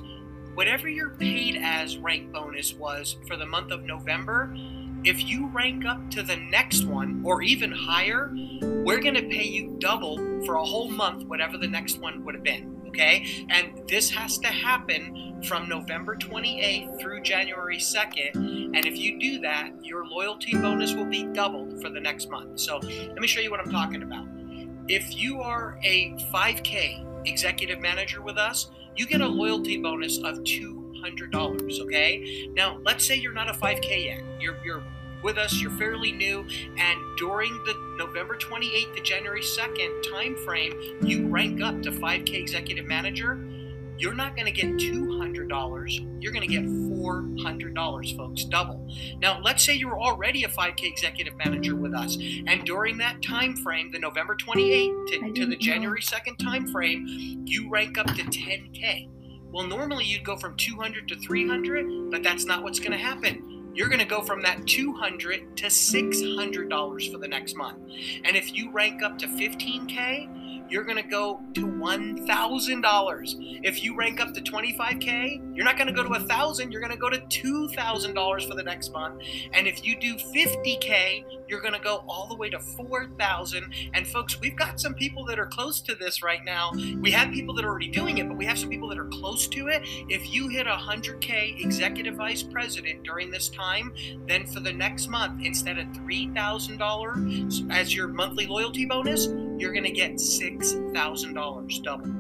Whatever 0.55 0.89
your 0.89 1.11
paid 1.11 1.57
as 1.61 1.97
rank 1.97 2.31
bonus 2.31 2.73
was 2.73 3.17
for 3.27 3.37
the 3.37 3.45
month 3.45 3.71
of 3.71 3.83
November, 3.83 4.55
if 5.03 5.23
you 5.23 5.47
rank 5.47 5.85
up 5.85 6.09
to 6.11 6.23
the 6.23 6.37
next 6.37 6.85
one 6.85 7.21
or 7.23 7.43
even 7.43 7.71
higher, 7.71 8.31
we're 8.61 9.01
going 9.01 9.15
to 9.15 9.27
pay 9.27 9.43
you 9.43 9.75
double 9.79 10.17
for 10.45 10.55
a 10.55 10.65
whole 10.65 10.89
month, 10.89 11.25
whatever 11.27 11.57
the 11.57 11.67
next 11.67 11.99
one 11.99 12.25
would 12.25 12.33
have 12.33 12.43
been 12.43 12.75
okay? 12.95 13.45
And 13.49 13.87
this 13.87 14.09
has 14.11 14.37
to 14.39 14.47
happen 14.47 15.43
from 15.43 15.67
November 15.67 16.15
28th 16.15 16.99
through 16.99 17.21
January 17.21 17.77
2nd. 17.77 18.35
And 18.35 18.85
if 18.85 18.97
you 18.97 19.19
do 19.19 19.39
that, 19.41 19.71
your 19.81 20.07
loyalty 20.07 20.53
bonus 20.53 20.93
will 20.93 21.05
be 21.05 21.25
doubled 21.25 21.81
for 21.81 21.89
the 21.89 21.99
next 21.99 22.29
month. 22.29 22.59
So 22.59 22.77
let 22.77 23.19
me 23.19 23.27
show 23.27 23.41
you 23.41 23.51
what 23.51 23.59
I'm 23.59 23.71
talking 23.71 24.03
about. 24.03 24.27
If 24.87 25.17
you 25.17 25.41
are 25.41 25.77
a 25.83 26.11
5K 26.31 27.27
executive 27.27 27.79
manager 27.79 28.21
with 28.21 28.37
us, 28.37 28.69
you 28.95 29.05
get 29.05 29.21
a 29.21 29.27
loyalty 29.27 29.77
bonus 29.77 30.17
of 30.19 30.39
$200, 30.39 31.79
okay? 31.81 32.49
Now, 32.53 32.79
let's 32.83 33.05
say 33.05 33.15
you're 33.15 33.33
not 33.33 33.49
a 33.49 33.53
5K 33.53 34.05
yet. 34.05 34.23
You're, 34.39 34.57
you're 34.63 34.83
with 35.23 35.37
us, 35.37 35.59
you're 35.59 35.71
fairly 35.71 36.11
new, 36.11 36.45
and 36.77 36.99
during 37.17 37.51
the 37.65 37.73
November 37.97 38.37
28th 38.37 38.95
to 38.95 39.01
January 39.01 39.41
2nd 39.41 40.03
time 40.11 40.35
frame, 40.45 40.79
you 41.01 41.27
rank 41.27 41.61
up 41.61 41.81
to 41.81 41.91
5K 41.91 42.35
executive 42.35 42.85
manager. 42.85 43.43
You're 43.97 44.13
not 44.13 44.35
going 44.35 44.45
to 44.45 44.51
get 44.51 44.65
$200. 44.75 46.21
You're 46.21 46.31
going 46.31 46.47
to 46.47 46.53
get 46.53 46.63
$400, 46.63 48.17
folks, 48.17 48.43
double. 48.45 48.87
Now, 49.19 49.39
let's 49.41 49.63
say 49.63 49.73
you're 49.73 49.99
already 49.99 50.43
a 50.43 50.47
5K 50.47 50.83
executive 50.83 51.35
manager 51.37 51.75
with 51.75 51.93
us, 51.93 52.17
and 52.47 52.63
during 52.65 52.97
that 52.97 53.21
time 53.21 53.55
frame, 53.57 53.91
the 53.91 53.99
November 53.99 54.35
28th 54.35 55.07
to, 55.07 55.33
to 55.33 55.45
the 55.45 55.55
January 55.55 56.01
2nd 56.01 56.37
time 56.37 56.67
frame, 56.67 57.43
you 57.45 57.69
rank 57.69 57.97
up 57.97 58.07
to 58.07 58.23
10K. 58.23 59.09
Well, 59.51 59.67
normally 59.67 60.05
you'd 60.05 60.25
go 60.25 60.35
from 60.35 60.57
200 60.57 61.07
to 61.07 61.15
300, 61.15 62.11
but 62.11 62.23
that's 62.23 62.45
not 62.45 62.63
what's 62.63 62.79
going 62.79 62.91
to 62.91 62.97
happen. 62.97 63.71
You're 63.73 63.89
going 63.89 63.99
to 63.99 64.05
go 64.05 64.21
from 64.21 64.41
that 64.43 64.65
200 64.65 65.57
to 65.57 65.65
$600 65.65 67.11
for 67.11 67.17
the 67.17 67.27
next 67.27 67.55
month. 67.57 67.77
And 68.23 68.37
if 68.37 68.53
you 68.53 68.71
rank 68.71 69.03
up 69.03 69.17
to 69.19 69.27
15K, 69.27 70.34
you're 70.69 70.83
going 70.83 71.01
to 71.01 71.09
go 71.09 71.41
to 71.53 71.67
$1,000. 71.67 73.59
If 73.63 73.83
you 73.83 73.95
rank 73.95 74.19
up 74.19 74.33
to 74.33 74.41
25K, 74.41 75.55
you're 75.55 75.65
not 75.65 75.77
going 75.77 75.87
to 75.87 75.93
go 75.93 76.03
to 76.03 76.09
1000 76.09 76.71
you're 76.71 76.81
going 76.81 76.91
to 76.91 76.97
go 76.97 77.09
to 77.09 77.19
$2,000 77.19 78.47
for 78.47 78.55
the 78.55 78.63
next 78.63 78.91
month. 78.91 79.21
And 79.53 79.67
if 79.67 79.85
you 79.85 79.97
do 79.99 80.15
50K, 80.15 81.23
you're 81.47 81.61
going 81.61 81.73
to 81.73 81.79
go 81.79 82.03
all 82.07 82.27
the 82.27 82.35
way 82.35 82.49
to 82.49 82.59
4000 82.59 83.73
And 83.93 84.07
folks, 84.07 84.39
we've 84.39 84.55
got 84.55 84.79
some 84.79 84.93
people 84.93 85.25
that 85.25 85.39
are 85.39 85.45
close 85.45 85.81
to 85.81 85.95
this 85.95 86.23
right 86.23 86.43
now. 86.43 86.71
We 86.99 87.11
have 87.11 87.31
people 87.31 87.53
that 87.55 87.65
are 87.65 87.69
already 87.69 87.89
doing 87.89 88.17
it, 88.17 88.27
but 88.27 88.37
we 88.37 88.45
have 88.45 88.57
some 88.57 88.69
people 88.69 88.89
that 88.89 88.97
are 88.97 89.07
close 89.07 89.47
to 89.49 89.67
it. 89.67 89.81
If 90.09 90.33
you 90.33 90.47
hit 90.47 90.67
100K 90.67 91.63
executive 91.63 92.15
vice 92.15 92.43
president 92.43 93.03
during 93.03 93.31
this 93.31 93.49
time, 93.49 93.93
then 94.27 94.45
for 94.45 94.59
the 94.59 94.73
next 94.73 95.07
month, 95.07 95.41
instead 95.43 95.77
of 95.77 95.87
$3,000 95.87 97.71
as 97.71 97.95
your 97.95 98.07
monthly 98.07 98.47
loyalty 98.47 98.85
bonus, 98.85 99.27
you're 99.57 99.71
going 99.71 99.85
to 99.85 99.91
get 99.91 100.19
$6,000 100.59 101.83
double. 101.83 102.13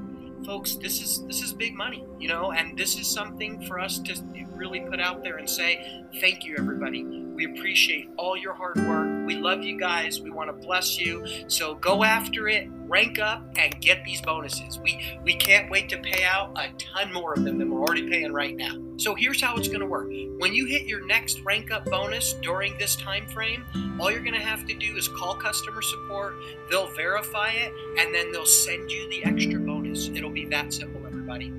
Folks, 0.45 0.75
this 0.75 1.01
is 1.01 1.25
this 1.25 1.41
is 1.41 1.53
big 1.53 1.73
money, 1.75 2.05
you 2.19 2.27
know, 2.27 2.51
and 2.51 2.77
this 2.77 2.99
is 2.99 3.07
something 3.07 3.65
for 3.65 3.79
us 3.79 3.97
to 3.99 4.15
really 4.53 4.79
put 4.81 4.99
out 4.99 5.23
there 5.23 5.37
and 5.37 5.49
say 5.49 6.03
thank 6.21 6.45
you 6.45 6.55
everybody. 6.57 7.24
We 7.35 7.45
appreciate 7.45 8.09
all 8.17 8.37
your 8.37 8.53
hard 8.53 8.77
work. 8.77 9.27
We 9.27 9.35
love 9.35 9.61
you 9.61 9.77
guys. 9.77 10.21
We 10.21 10.29
want 10.31 10.49
to 10.49 10.65
bless 10.65 10.97
you. 10.97 11.25
So 11.49 11.75
go 11.75 12.05
after 12.05 12.47
it, 12.47 12.69
rank 12.87 13.19
up 13.19 13.43
and 13.57 13.79
get 13.81 14.05
these 14.05 14.21
bonuses. 14.21 14.79
We 14.79 15.19
we 15.21 15.35
can't 15.35 15.69
wait 15.69 15.89
to 15.89 15.97
pay 15.97 16.23
out 16.23 16.57
a 16.57 16.69
ton 16.77 17.11
more 17.11 17.33
of 17.33 17.43
them 17.43 17.57
than 17.57 17.69
we're 17.69 17.81
already 17.81 18.09
paying 18.09 18.31
right 18.31 18.55
now. 18.55 18.77
So 18.97 19.15
here's 19.15 19.41
how 19.41 19.57
it's 19.57 19.67
going 19.67 19.81
to 19.81 19.85
work. 19.85 20.07
When 20.37 20.53
you 20.53 20.65
hit 20.65 20.83
your 20.83 21.05
next 21.05 21.41
rank 21.41 21.71
up 21.71 21.83
bonus 21.85 22.33
during 22.41 22.77
this 22.77 22.95
time 22.95 23.27
frame, 23.27 23.65
all 23.99 24.09
you're 24.09 24.21
going 24.23 24.33
to 24.33 24.39
have 24.39 24.65
to 24.67 24.73
do 24.73 24.95
is 24.95 25.09
call 25.09 25.35
customer 25.35 25.81
support. 25.81 26.35
They'll 26.69 26.87
verify 26.87 27.49
it 27.49 27.73
and 27.99 28.15
then 28.15 28.31
they'll 28.31 28.45
send 28.45 28.89
you 28.89 29.09
the 29.09 29.25
extra 29.25 29.59
bonus. 29.59 30.07
It'll 30.07 30.29
be 30.29 30.45
that 30.45 30.73
simple, 30.73 31.05
everybody. 31.05 31.51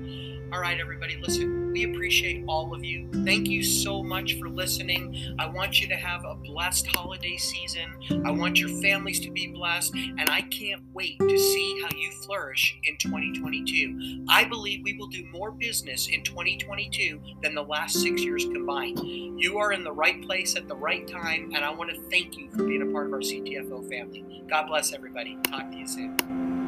All 0.51 0.59
right, 0.59 0.79
everybody, 0.79 1.19
listen. 1.21 1.66
We 1.77 1.83
appreciate 1.83 2.43
all 2.47 2.73
of 2.73 2.83
you. 2.83 3.07
Thank 3.23 3.47
you 3.47 3.61
so 3.61 4.01
much 4.01 4.39
for 4.39 4.49
listening. 4.49 5.35
I 5.37 5.45
want 5.45 5.79
you 5.79 5.87
to 5.89 5.95
have 5.95 6.25
a 6.25 6.33
blessed 6.33 6.87
holiday 6.87 7.37
season. 7.37 8.23
I 8.25 8.31
want 8.31 8.59
your 8.59 8.81
families 8.81 9.19
to 9.19 9.29
be 9.29 9.45
blessed, 9.45 9.93
and 9.93 10.27
I 10.27 10.41
can't 10.41 10.81
wait 10.95 11.19
to 11.19 11.37
see 11.37 11.79
how 11.83 11.95
you 11.95 12.09
flourish 12.25 12.79
in 12.83 12.97
2022. 12.97 14.25
I 14.27 14.45
believe 14.45 14.81
we 14.83 14.97
will 14.97 15.05
do 15.05 15.23
more 15.31 15.51
business 15.51 16.07
in 16.07 16.23
2022 16.23 17.21
than 17.43 17.53
the 17.53 17.61
last 17.61 18.01
six 18.01 18.23
years 18.23 18.45
combined. 18.45 18.99
You 19.39 19.59
are 19.59 19.71
in 19.71 19.83
the 19.83 19.93
right 19.93 20.19
place 20.23 20.55
at 20.55 20.67
the 20.67 20.75
right 20.75 21.07
time, 21.07 21.51
and 21.53 21.63
I 21.63 21.69
want 21.69 21.91
to 21.91 22.01
thank 22.09 22.37
you 22.37 22.49
for 22.49 22.63
being 22.63 22.81
a 22.81 22.91
part 22.91 23.05
of 23.05 23.13
our 23.13 23.19
CTFO 23.19 23.87
family. 23.87 24.43
God 24.49 24.65
bless 24.65 24.93
everybody. 24.93 25.37
Talk 25.43 25.69
to 25.69 25.77
you 25.77 25.85
soon. 25.85 26.66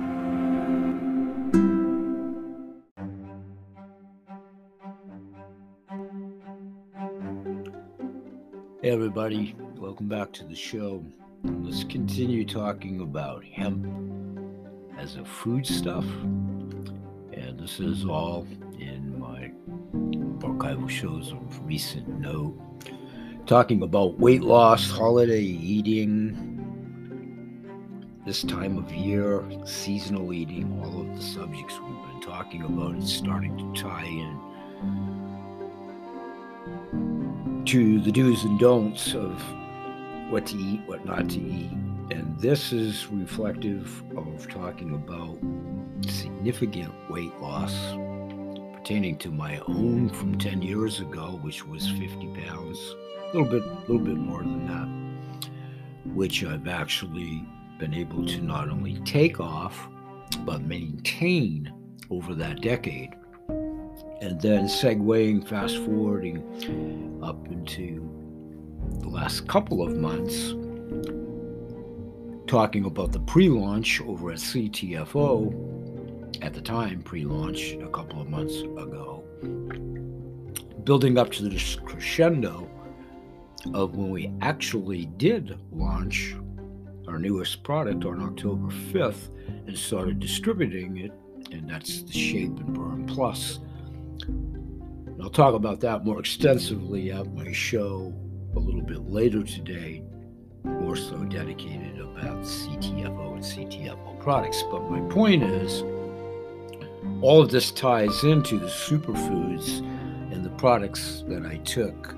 Everybody, 8.90 9.56
welcome 9.78 10.08
back 10.08 10.34
to 10.34 10.44
the 10.46 10.56
show. 10.56 11.06
Let's 11.44 11.84
continue 11.84 12.44
talking 12.44 13.02
about 13.02 13.46
hemp 13.46 13.86
as 14.98 15.16
a 15.16 15.24
foodstuff. 15.24 16.04
And 17.32 17.60
this 17.60 17.80
is 17.80 18.04
all 18.04 18.48
in 18.80 19.20
my 19.20 19.52
archival 20.40 20.90
shows 20.90 21.32
of 21.32 21.68
recent 21.68 22.08
note. 22.20 22.60
Talking 23.46 23.84
about 23.84 24.18
weight 24.18 24.42
loss, 24.42 24.90
holiday 24.90 25.44
eating, 25.44 26.34
this 28.26 28.42
time 28.42 28.80
of 28.80 28.92
year, 28.92 29.44
seasonal 29.66 30.34
eating, 30.34 30.82
all 30.84 31.02
of 31.02 31.16
the 31.16 31.22
subjects 31.22 31.80
we've 31.80 32.12
been 32.12 32.22
talking 32.22 32.64
about 32.64 32.96
is 32.96 33.14
starting 33.14 33.56
to 33.56 33.72
tie 33.80 34.08
in 34.08 34.50
to 37.70 38.02
the 38.02 38.12
do's 38.12 38.46
and 38.46 38.58
don'ts 38.58 39.14
of 39.14 39.40
what 40.32 40.48
to 40.48 40.58
eat, 40.58 40.82
what 40.88 41.06
not 41.06 41.30
to 41.30 41.40
eat. 41.40 41.70
And 42.10 42.36
this 42.40 42.74
is 42.74 43.06
reflective 43.12 44.04
of 44.18 44.48
talking 44.48 44.96
about 44.96 45.38
significant 46.12 46.92
weight 47.12 47.40
loss 47.40 47.76
pertaining 48.74 49.20
to 49.20 49.30
my 49.30 49.60
own 49.68 50.10
from 50.10 50.36
10 50.40 50.64
years 50.64 51.00
ago, 51.00 51.40
which 51.44 51.64
was 51.64 51.88
50 51.92 52.34
pounds, 52.42 52.96
a 53.22 53.38
little 53.38 53.46
bit, 53.46 53.62
a 53.62 53.82
little 53.82 54.00
bit 54.00 54.18
more 54.18 54.42
than 54.42 54.66
that, 54.66 55.50
which 56.16 56.44
I've 56.44 56.68
actually 56.68 57.46
been 57.78 57.94
able 57.94 58.26
to 58.26 58.42
not 58.42 58.70
only 58.70 59.00
take 59.02 59.40
off, 59.40 59.88
but 60.40 60.64
maintain 60.64 61.72
over 62.10 62.34
that 62.34 62.62
decade 62.62 63.14
and 64.22 64.40
then 64.42 64.66
segueing, 64.66 65.48
fast 65.48 65.78
forwarding 65.78 67.20
up 67.24 67.48
into 67.48 68.10
the 69.00 69.08
last 69.08 69.48
couple 69.48 69.82
of 69.82 69.96
months, 69.96 70.54
talking 72.48 72.86
about 72.86 73.12
the 73.12 73.20
pre 73.22 73.50
launch 73.50 74.02
over 74.02 74.32
at 74.32 74.40
CTFO, 74.40 75.68
at 76.42 76.54
the 76.54 76.62
time, 76.62 77.02
pre 77.02 77.24
launch 77.24 77.74
a 77.74 77.88
couple 77.88 78.22
of 78.22 78.30
months 78.30 78.60
ago, 78.60 79.24
building 80.84 81.18
up 81.18 81.32
to 81.32 81.44
the 81.44 81.80
crescendo 81.86 82.70
of 83.74 83.96
when 83.96 84.10
we 84.10 84.32
actually 84.42 85.06
did 85.18 85.58
launch 85.72 86.36
our 87.08 87.20
newest 87.20 87.64
product 87.64 88.06
on 88.06 88.22
October 88.22 88.68
5th 88.68 89.30
and 89.68 89.78
started 89.78 90.20
distributing 90.20 90.98
it, 90.98 91.12
and 91.52 91.70
that's 91.70 92.04
the 92.04 92.14
Shape 92.14 92.58
and 92.58 92.74
Burn 92.74 93.06
Plus 93.06 93.60
and 95.20 95.26
I'll 95.26 95.32
talk 95.32 95.54
about 95.54 95.82
that 95.82 96.06
more 96.06 96.18
extensively 96.18 97.12
at 97.12 97.28
my 97.34 97.52
show 97.52 98.14
a 98.56 98.60
little 98.60 98.82
bit 98.82 99.10
later 99.10 99.44
today, 99.44 100.02
more 100.64 100.96
so 100.96 101.18
dedicated 101.26 102.00
about 102.00 102.46
CTFO 102.46 103.34
and 103.34 103.44
CTFO 103.44 104.18
products. 104.22 104.64
But 104.72 104.90
my 104.90 105.02
point 105.14 105.44
is, 105.44 105.82
all 107.22 107.42
of 107.42 107.52
this 107.52 107.70
ties 107.70 108.24
into 108.24 108.58
the 108.58 108.68
superfoods 108.68 109.80
and 110.32 110.46
the 110.46 110.52
products 110.52 111.26
that 111.28 111.46
I 111.46 111.58
took 111.58 112.16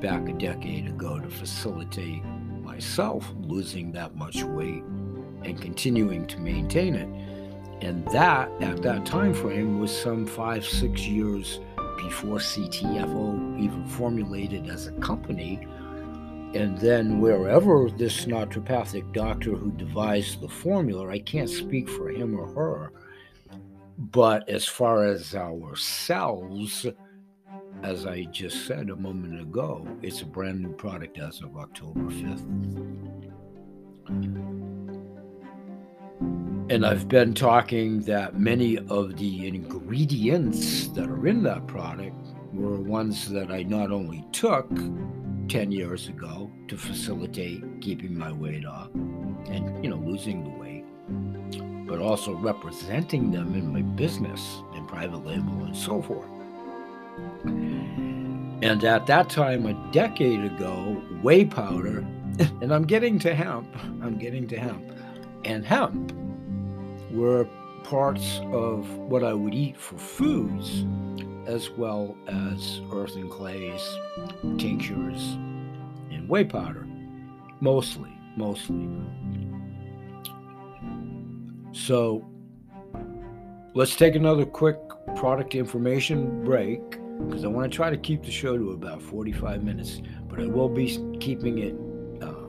back 0.00 0.28
a 0.28 0.32
decade 0.34 0.86
ago 0.86 1.18
to 1.18 1.28
facilitate 1.28 2.24
myself 2.62 3.28
losing 3.40 3.90
that 3.92 4.14
much 4.14 4.44
weight 4.44 4.84
and 5.42 5.60
continuing 5.60 6.28
to 6.28 6.38
maintain 6.38 6.94
it. 6.94 7.08
And 7.84 8.06
that, 8.12 8.48
at 8.60 8.80
that 8.82 9.04
time 9.04 9.34
frame, 9.34 9.80
was 9.80 9.90
some 9.90 10.24
five, 10.24 10.64
six 10.64 11.00
years 11.00 11.58
before 12.02 12.38
CTFO 12.38 13.60
even 13.60 13.84
formulated 13.86 14.68
as 14.68 14.86
a 14.86 14.92
company. 14.92 15.66
And 16.54 16.78
then 16.78 17.20
wherever 17.20 17.88
this 17.90 18.26
naturopathic 18.26 19.12
doctor 19.12 19.52
who 19.52 19.70
devised 19.72 20.40
the 20.40 20.48
formula, 20.48 21.08
I 21.08 21.20
can't 21.20 21.48
speak 21.48 21.88
for 21.88 22.08
him 22.08 22.38
or 22.38 22.48
her, 22.54 22.92
but 23.98 24.48
as 24.48 24.66
far 24.66 25.04
as 25.04 25.34
ourselves, 25.34 26.86
as 27.82 28.06
I 28.06 28.24
just 28.24 28.66
said 28.66 28.90
a 28.90 28.96
moment 28.96 29.40
ago, 29.40 29.86
it's 30.02 30.22
a 30.22 30.26
brand 30.26 30.60
new 30.60 30.72
product 30.72 31.18
as 31.18 31.40
of 31.42 31.56
October 31.56 32.10
5th. 32.10 33.10
And 36.70 36.86
I've 36.86 37.08
been 37.08 37.34
talking 37.34 38.02
that 38.02 38.38
many 38.38 38.78
of 38.78 39.16
the 39.16 39.48
ingredients 39.48 40.86
that 40.90 41.10
are 41.10 41.26
in 41.26 41.42
that 41.42 41.66
product 41.66 42.14
were 42.52 42.76
ones 42.76 43.28
that 43.30 43.50
I 43.50 43.64
not 43.64 43.90
only 43.90 44.24
took 44.30 44.68
10 45.48 45.72
years 45.72 46.06
ago 46.06 46.48
to 46.68 46.76
facilitate 46.76 47.64
keeping 47.80 48.16
my 48.16 48.30
weight 48.30 48.64
off 48.64 48.86
and, 48.94 49.82
you 49.82 49.90
know, 49.90 49.96
losing 49.96 50.44
the 50.44 50.50
weight, 50.60 51.88
but 51.88 51.98
also 51.98 52.36
representing 52.36 53.32
them 53.32 53.56
in 53.56 53.72
my 53.72 53.82
business 53.82 54.62
and 54.72 54.86
private 54.86 55.26
label 55.26 55.64
and 55.64 55.76
so 55.76 56.00
forth. 56.00 56.30
And 57.42 58.84
at 58.84 59.08
that 59.08 59.28
time, 59.28 59.66
a 59.66 59.92
decade 59.92 60.44
ago, 60.44 61.02
whey 61.20 61.46
powder, 61.46 61.98
and 62.38 62.72
I'm 62.72 62.84
getting 62.84 63.18
to 63.18 63.34
hemp, 63.34 63.66
I'm 64.00 64.18
getting 64.18 64.46
to 64.46 64.56
hemp, 64.56 64.84
and 65.44 65.66
hemp 65.66 66.12
were 67.12 67.46
parts 67.84 68.40
of 68.52 68.88
what 68.96 69.24
I 69.24 69.32
would 69.32 69.54
eat 69.54 69.76
for 69.76 69.96
foods, 69.98 70.84
as 71.46 71.70
well 71.70 72.16
as 72.28 72.80
earth 72.92 73.16
and 73.16 73.30
clays, 73.30 73.82
tinctures, 74.58 75.32
and 76.10 76.28
whey 76.28 76.44
powder. 76.44 76.86
Mostly, 77.60 78.10
mostly. 78.36 78.88
So 81.72 82.26
let's 83.74 83.96
take 83.96 84.14
another 84.14 84.44
quick 84.44 84.78
product 85.16 85.54
information 85.54 86.44
break 86.44 86.80
because 87.26 87.44
I 87.44 87.48
want 87.48 87.70
to 87.70 87.74
try 87.74 87.90
to 87.90 87.96
keep 87.96 88.22
the 88.22 88.30
show 88.30 88.56
to 88.56 88.70
about 88.70 89.02
45 89.02 89.62
minutes, 89.62 90.00
but 90.28 90.40
I 90.40 90.46
will 90.46 90.68
be 90.68 90.98
keeping 91.20 91.58
it 91.58 91.74
uh, 92.22 92.48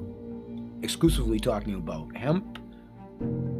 exclusively 0.82 1.40
talking 1.40 1.76
about 1.76 2.16
hemp 2.16 2.61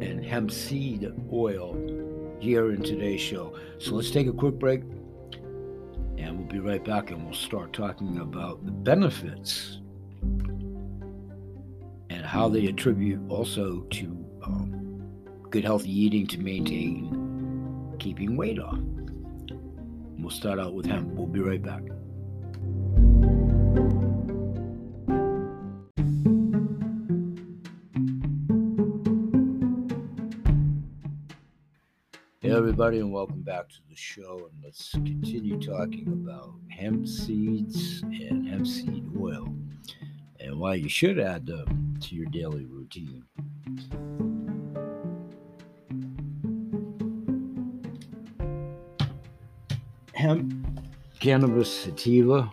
and 0.00 0.24
hemp 0.24 0.50
seed 0.50 1.10
oil 1.32 1.76
here 2.40 2.72
in 2.72 2.82
today's 2.82 3.20
show. 3.20 3.56
So 3.78 3.94
let's 3.94 4.10
take 4.10 4.26
a 4.26 4.32
quick 4.32 4.58
break 4.58 4.82
and 6.18 6.38
we'll 6.38 6.48
be 6.48 6.58
right 6.58 6.84
back 6.84 7.10
and 7.10 7.24
we'll 7.24 7.34
start 7.34 7.72
talking 7.72 8.18
about 8.18 8.64
the 8.64 8.72
benefits 8.72 9.80
and 12.10 12.24
how 12.24 12.48
they 12.48 12.66
attribute 12.66 13.20
also 13.28 13.80
to 13.90 14.24
um, 14.44 15.02
good 15.50 15.64
healthy 15.64 15.90
eating 15.90 16.26
to 16.28 16.38
maintain 16.38 17.94
keeping 17.98 18.36
weight 18.36 18.58
off. 18.58 18.78
We'll 20.18 20.30
start 20.30 20.58
out 20.58 20.74
with 20.74 20.86
hemp. 20.86 21.08
We'll 21.14 21.26
be 21.26 21.40
right 21.40 21.62
back. 21.62 21.82
Everybody, 32.72 33.00
and 33.00 33.12
welcome 33.12 33.42
back 33.42 33.68
to 33.68 33.80
the 33.90 33.94
show. 33.94 34.48
And 34.50 34.64
let's 34.64 34.92
continue 34.92 35.60
talking 35.60 36.08
about 36.08 36.54
hemp 36.70 37.06
seeds 37.06 38.00
and 38.02 38.48
hemp 38.48 38.66
seed 38.66 39.04
oil 39.20 39.54
and 40.40 40.58
why 40.58 40.76
you 40.76 40.88
should 40.88 41.20
add 41.20 41.44
them 41.44 41.98
to 42.00 42.14
your 42.14 42.24
daily 42.30 42.64
routine. 42.64 43.24
Hemp 50.14 50.80
cannabis 51.20 51.70
sativa 51.70 52.50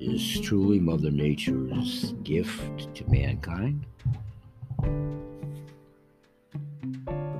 is 0.00 0.40
truly 0.40 0.80
Mother 0.80 1.12
Nature's 1.12 2.12
gift 2.24 2.92
to 2.96 3.08
mankind. 3.08 3.86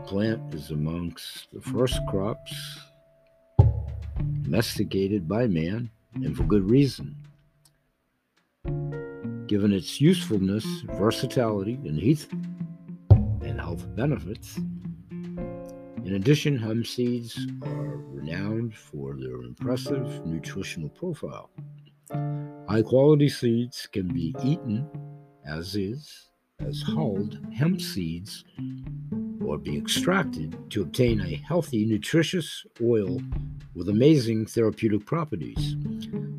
Plant 0.07 0.55
is 0.55 0.71
amongst 0.71 1.51
the 1.53 1.61
first 1.61 1.99
crops 2.09 2.55
domesticated 4.43 5.27
by 5.27 5.47
man, 5.47 5.91
and 6.15 6.37
for 6.37 6.45
good 6.45 6.69
reason. 6.71 7.17
Given 9.47 9.73
its 9.73 10.01
usefulness, 10.01 10.65
versatility, 10.93 11.75
and 11.85 12.01
health 12.01 12.33
and 13.43 13.61
health 13.61 13.85
benefits, 13.97 14.59
in 16.05 16.15
addition, 16.15 16.59
hemp 16.59 16.87
seeds 16.87 17.47
are 17.63 17.97
renowned 18.13 18.77
for 18.77 19.15
their 19.15 19.43
impressive 19.43 20.27
nutritional 20.27 20.91
profile. 20.91 21.51
High 22.69 22.83
quality 22.83 23.31
seeds 23.31 23.89
can 23.91 24.09
be 24.09 24.35
eaten 24.45 24.87
as 25.47 25.75
is, 25.75 26.31
as 26.61 26.83
hulled 26.83 27.39
hemp 27.55 27.81
seeds 27.81 28.45
or 29.45 29.59
be 29.59 29.77
extracted 29.77 30.57
to 30.71 30.83
obtain 30.83 31.21
a 31.21 31.43
healthy, 31.47 31.85
nutritious 31.85 32.65
oil 32.83 33.21
with 33.75 33.89
amazing 33.89 34.47
therapeutic 34.47 35.05
properties. 35.05 35.77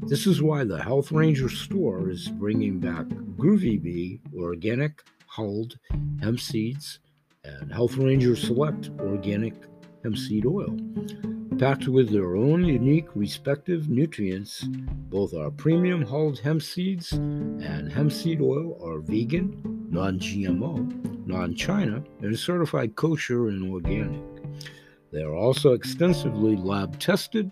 This 0.04 0.28
is 0.28 0.42
why 0.42 0.64
the 0.64 0.82
Health 0.82 1.12
Ranger 1.12 1.50
store 1.50 2.10
is 2.10 2.30
bringing 2.30 2.80
back 2.80 3.06
Groovy 3.38 3.82
Bee 3.82 4.22
organic 4.38 5.04
hulled 5.28 5.78
hemp 6.22 6.40
seeds 6.40 7.00
and 7.44 7.72
Health 7.72 7.98
Ranger 7.98 8.36
Select 8.36 8.90
organic 9.00 9.54
hemp 10.04 10.18
seed 10.18 10.46
oil. 10.46 10.78
Packed 11.58 11.88
with 11.88 12.10
their 12.10 12.36
own 12.36 12.66
unique 12.66 13.08
respective 13.16 13.90
nutrients, 13.90 14.64
both 15.10 15.34
our 15.34 15.52
premium 15.52 16.02
hulled 16.02 16.40
hemp 16.40 16.62
seeds 16.62 17.14
and 17.14 17.92
hemp 17.92 18.12
seed 18.12 18.42
oil 18.42 18.78
are 18.84 19.00
vegan, 19.00 19.75
non 19.90 20.20
GMO, 20.20 21.26
non 21.26 21.56
China, 21.56 22.04
and 22.22 22.38
certified 22.38 22.96
kosher 22.96 23.50
and 23.50 23.72
organic. 23.72 24.22
They 25.12 25.24
are 25.24 25.36
also 25.36 25.74
extensively 25.74 26.56
lab 26.56 27.00
tested 27.00 27.52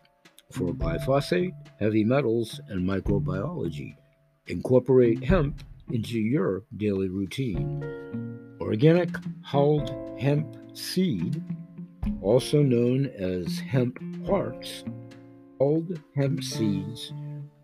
for 0.51 0.73
glyphosate, 0.73 1.53
heavy 1.79 2.03
metals, 2.03 2.59
and 2.67 2.87
microbiology. 2.87 3.95
Incorporate 4.47 5.23
hemp 5.23 5.63
into 5.91 6.19
your 6.19 6.63
daily 6.77 7.09
routine. 7.09 7.83
Organic 8.59 9.09
hulled 9.43 9.93
hemp 10.19 10.55
seed, 10.73 11.43
also 12.21 12.61
known 12.61 13.07
as 13.17 13.59
hemp 13.59 13.99
hearts, 14.25 14.83
hulled 15.59 15.99
hemp 16.15 16.43
seeds 16.43 17.13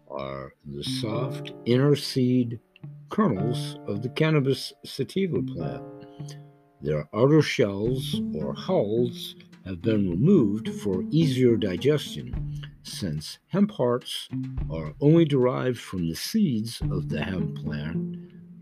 are 0.10 0.54
the 0.66 0.84
soft 0.84 1.54
inner 1.66 1.96
seed 1.96 2.60
kernels 3.10 3.78
of 3.88 4.02
the 4.02 4.10
cannabis 4.10 4.74
sativa 4.86 5.42
plant. 5.42 5.84
Their 6.82 7.10
outer 7.14 7.42
shells 7.42 8.22
or 8.36 8.54
hulls 8.54 9.36
have 9.66 9.82
been 9.82 10.10
removed 10.10 10.70
for 10.82 11.04
easier 11.12 11.58
digestion, 11.58 12.64
since 12.84 13.40
hemp 13.48 13.72
hearts 13.72 14.30
are 14.72 14.94
only 15.02 15.26
derived 15.26 15.80
from 15.80 16.08
the 16.08 16.16
seeds 16.16 16.82
of 16.90 17.10
the 17.10 17.22
hemp 17.22 17.58
plant. 17.58 18.18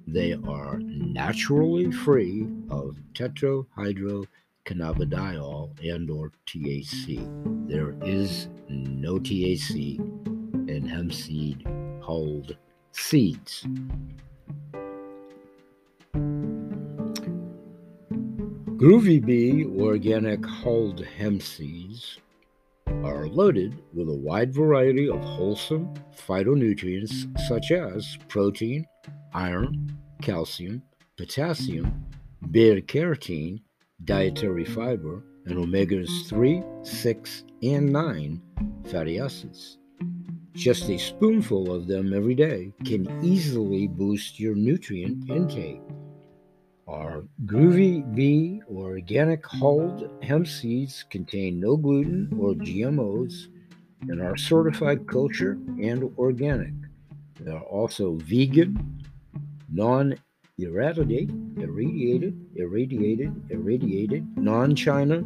They 0.07 0.33
are 0.33 0.79
naturally 0.79 1.91
free 1.91 2.47
of 2.69 2.97
tetrahydrocannabidiol 3.13 5.93
and 5.93 6.09
or 6.09 6.31
THC. 6.47 7.69
There 7.69 7.95
is 8.01 8.49
no 8.69 9.19
THC 9.19 9.99
in 10.69 10.87
hemp 10.87 11.13
seed 11.13 11.63
hulled 12.01 12.57
seeds. 12.99 13.65
Groovy 18.77 19.25
Bee 19.25 19.65
organic 19.65 20.45
hulled 20.45 21.03
hemp 21.03 21.41
seeds 21.41 22.19
are 23.03 23.27
loaded 23.27 23.81
with 23.93 24.07
a 24.09 24.13
wide 24.13 24.53
variety 24.53 25.09
of 25.09 25.19
wholesome 25.19 25.93
phytonutrients 26.15 27.25
such 27.47 27.71
as 27.71 28.17
protein, 28.27 28.85
iron, 29.33 29.97
calcium, 30.21 30.83
potassium, 31.17 32.05
beta 32.51 32.81
carotene, 32.81 33.61
dietary 34.05 34.65
fiber, 34.65 35.23
and 35.45 35.57
omegas 35.57 36.27
3, 36.27 36.61
6, 36.83 37.43
and 37.63 37.91
9 37.91 38.41
fatty 38.85 39.19
acids. 39.19 39.76
Just 40.57 40.89
a 40.89 40.97
spoonful 40.97 41.71
of 41.71 41.85
them 41.85 42.15
every 42.15 42.33
day 42.33 42.73
can 42.83 43.07
easily 43.23 43.87
boost 43.87 44.39
your 44.39 44.55
nutrient 44.55 45.29
intake. 45.29 45.83
Our 46.87 47.25
Groovy 47.45 48.01
Bee 48.15 48.63
organic 48.67 49.45
hulled 49.45 50.09
hemp 50.23 50.47
seeds 50.47 51.05
contain 51.11 51.59
no 51.59 51.77
gluten 51.77 52.35
or 52.39 52.53
GMOs 52.53 53.49
and 54.09 54.19
are 54.19 54.35
certified 54.35 55.05
kosher 55.05 55.59
and 55.79 56.11
organic. 56.17 56.73
They 57.39 57.51
are 57.51 57.61
also 57.61 58.15
vegan, 58.15 59.03
non 59.71 60.15
irradiated, 60.57 61.59
irradiated, 61.59 62.35
irradiated, 62.55 63.31
irradiated, 63.51 64.37
non 64.39 64.75
China, 64.75 65.17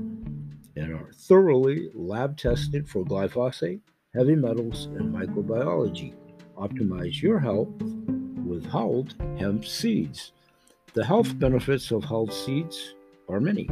and 0.76 0.94
are 0.94 1.10
thoroughly 1.14 1.90
lab 1.94 2.36
tested 2.36 2.90
for 2.90 3.06
glyphosate, 3.06 3.80
heavy 4.14 4.36
metals, 4.36 4.88
and 4.98 5.14
microbiology. 5.14 6.14
Optimize 6.58 7.22
your 7.22 7.40
health 7.40 7.70
with 8.46 8.66
hulled 8.66 9.16
hemp 9.38 9.66
seeds. 9.66 10.34
The 10.94 11.06
health 11.06 11.40
benefits 11.40 11.92
of 11.92 12.04
hulled 12.04 12.34
seeds 12.34 12.96
are 13.30 13.40
many. 13.40 13.68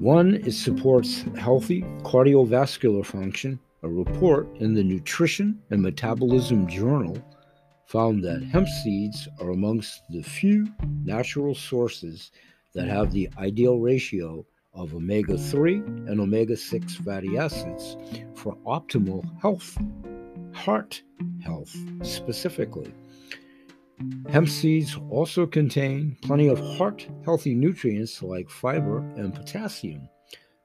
One, 0.00 0.36
it 0.36 0.52
supports 0.52 1.24
healthy 1.38 1.82
cardiovascular 2.02 3.04
function. 3.04 3.60
A 3.82 3.88
report 3.88 4.48
in 4.56 4.72
the 4.72 4.82
Nutrition 4.82 5.60
and 5.68 5.82
Metabolism 5.82 6.66
Journal 6.66 7.18
found 7.86 8.24
that 8.24 8.42
hemp 8.42 8.68
seeds 8.68 9.28
are 9.38 9.50
amongst 9.50 10.00
the 10.08 10.22
few 10.22 10.66
natural 11.04 11.54
sources 11.54 12.30
that 12.72 12.88
have 12.88 13.12
the 13.12 13.28
ideal 13.36 13.78
ratio 13.78 14.46
of 14.76 14.94
omega 14.94 15.36
3 15.36 15.76
and 15.76 16.20
omega 16.20 16.56
6 16.56 16.94
fatty 16.96 17.36
acids 17.36 17.96
for 18.34 18.56
optimal 18.66 19.24
health, 19.40 19.76
heart 20.52 21.02
health 21.42 21.74
specifically. 22.02 22.92
Hemp 24.28 24.48
seeds 24.48 24.98
also 25.10 25.46
contain 25.46 26.16
plenty 26.22 26.48
of 26.48 26.60
heart 26.76 27.08
healthy 27.24 27.54
nutrients 27.54 28.22
like 28.22 28.50
fiber 28.50 28.98
and 29.16 29.34
potassium. 29.34 30.08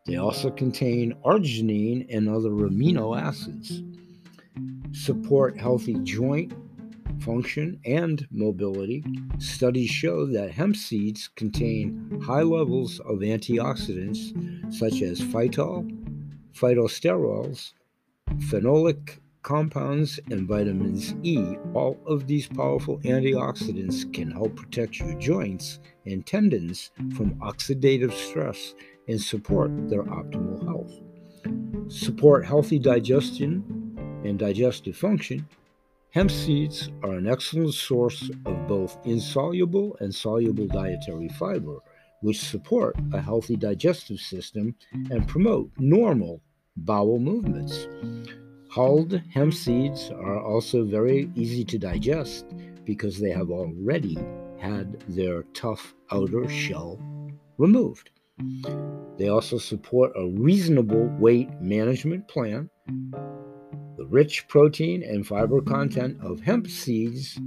They 0.05 0.17
also 0.17 0.49
contain 0.49 1.13
arginine 1.23 2.07
and 2.09 2.27
other 2.27 2.49
amino 2.49 3.19
acids, 3.19 3.81
support 4.91 5.57
healthy 5.57 5.95
joint 6.03 6.53
function 7.21 7.79
and 7.85 8.27
mobility. 8.31 9.03
Studies 9.37 9.89
show 9.89 10.25
that 10.25 10.51
hemp 10.51 10.75
seeds 10.75 11.29
contain 11.35 12.21
high 12.23 12.41
levels 12.41 12.99
of 13.01 13.19
antioxidants 13.19 14.33
such 14.73 15.01
as 15.01 15.21
phytol, 15.21 15.89
phytosterols, 16.53 17.73
phenolic 18.49 19.19
compounds, 19.43 20.19
and 20.29 20.47
vitamins 20.47 21.15
E. 21.23 21.57
All 21.73 21.97
of 22.05 22.27
these 22.27 22.47
powerful 22.47 22.99
antioxidants 22.99 24.11
can 24.13 24.29
help 24.29 24.55
protect 24.55 24.99
your 24.99 25.13
joints 25.15 25.79
and 26.05 26.25
tendons 26.25 26.91
from 27.15 27.35
oxidative 27.39 28.13
stress 28.13 28.75
and 29.07 29.19
support 29.19 29.71
their 29.89 30.03
optimal 30.03 30.63
health. 30.65 30.93
Support 31.91 32.45
healthy 32.45 32.79
digestion 32.79 33.63
and 34.23 34.37
digestive 34.37 34.95
function. 34.95 35.47
Hemp 36.11 36.29
seeds 36.29 36.89
are 37.03 37.13
an 37.13 37.25
excellent 37.25 37.73
source 37.73 38.29
of 38.45 38.67
both 38.67 38.97
insoluble 39.05 39.95
and 40.01 40.13
soluble 40.13 40.67
dietary 40.67 41.29
fiber, 41.29 41.77
which 42.19 42.41
support 42.41 42.97
a 43.13 43.21
healthy 43.21 43.55
digestive 43.55 44.19
system 44.19 44.75
and 45.09 45.25
promote 45.25 45.71
normal 45.77 46.41
bowel 46.75 47.17
movements. 47.17 47.87
Hulled 48.71 49.21
hemp 49.33 49.53
seeds 49.53 50.09
are 50.09 50.37
also 50.37 50.83
very 50.83 51.31
easy 51.35 51.63
to 51.63 51.79
digest 51.79 52.45
because 52.83 53.17
they 53.17 53.31
have 53.31 53.49
already 53.49 54.17
had 54.59 54.99
their 55.07 55.43
tough 55.53 55.95
outer 56.11 56.49
shell 56.49 56.99
removed. 57.57 58.09
They 59.17 59.29
also 59.29 59.57
support 59.57 60.11
a 60.17 60.27
reasonable 60.27 61.07
weight 61.19 61.49
management 61.61 62.27
plan. 62.27 62.69
The 63.97 64.05
rich 64.05 64.47
protein 64.47 65.03
and 65.03 65.25
fiber 65.25 65.61
content 65.61 66.19
of 66.21 66.39
hemp 66.39 66.67
seeds 66.67 67.39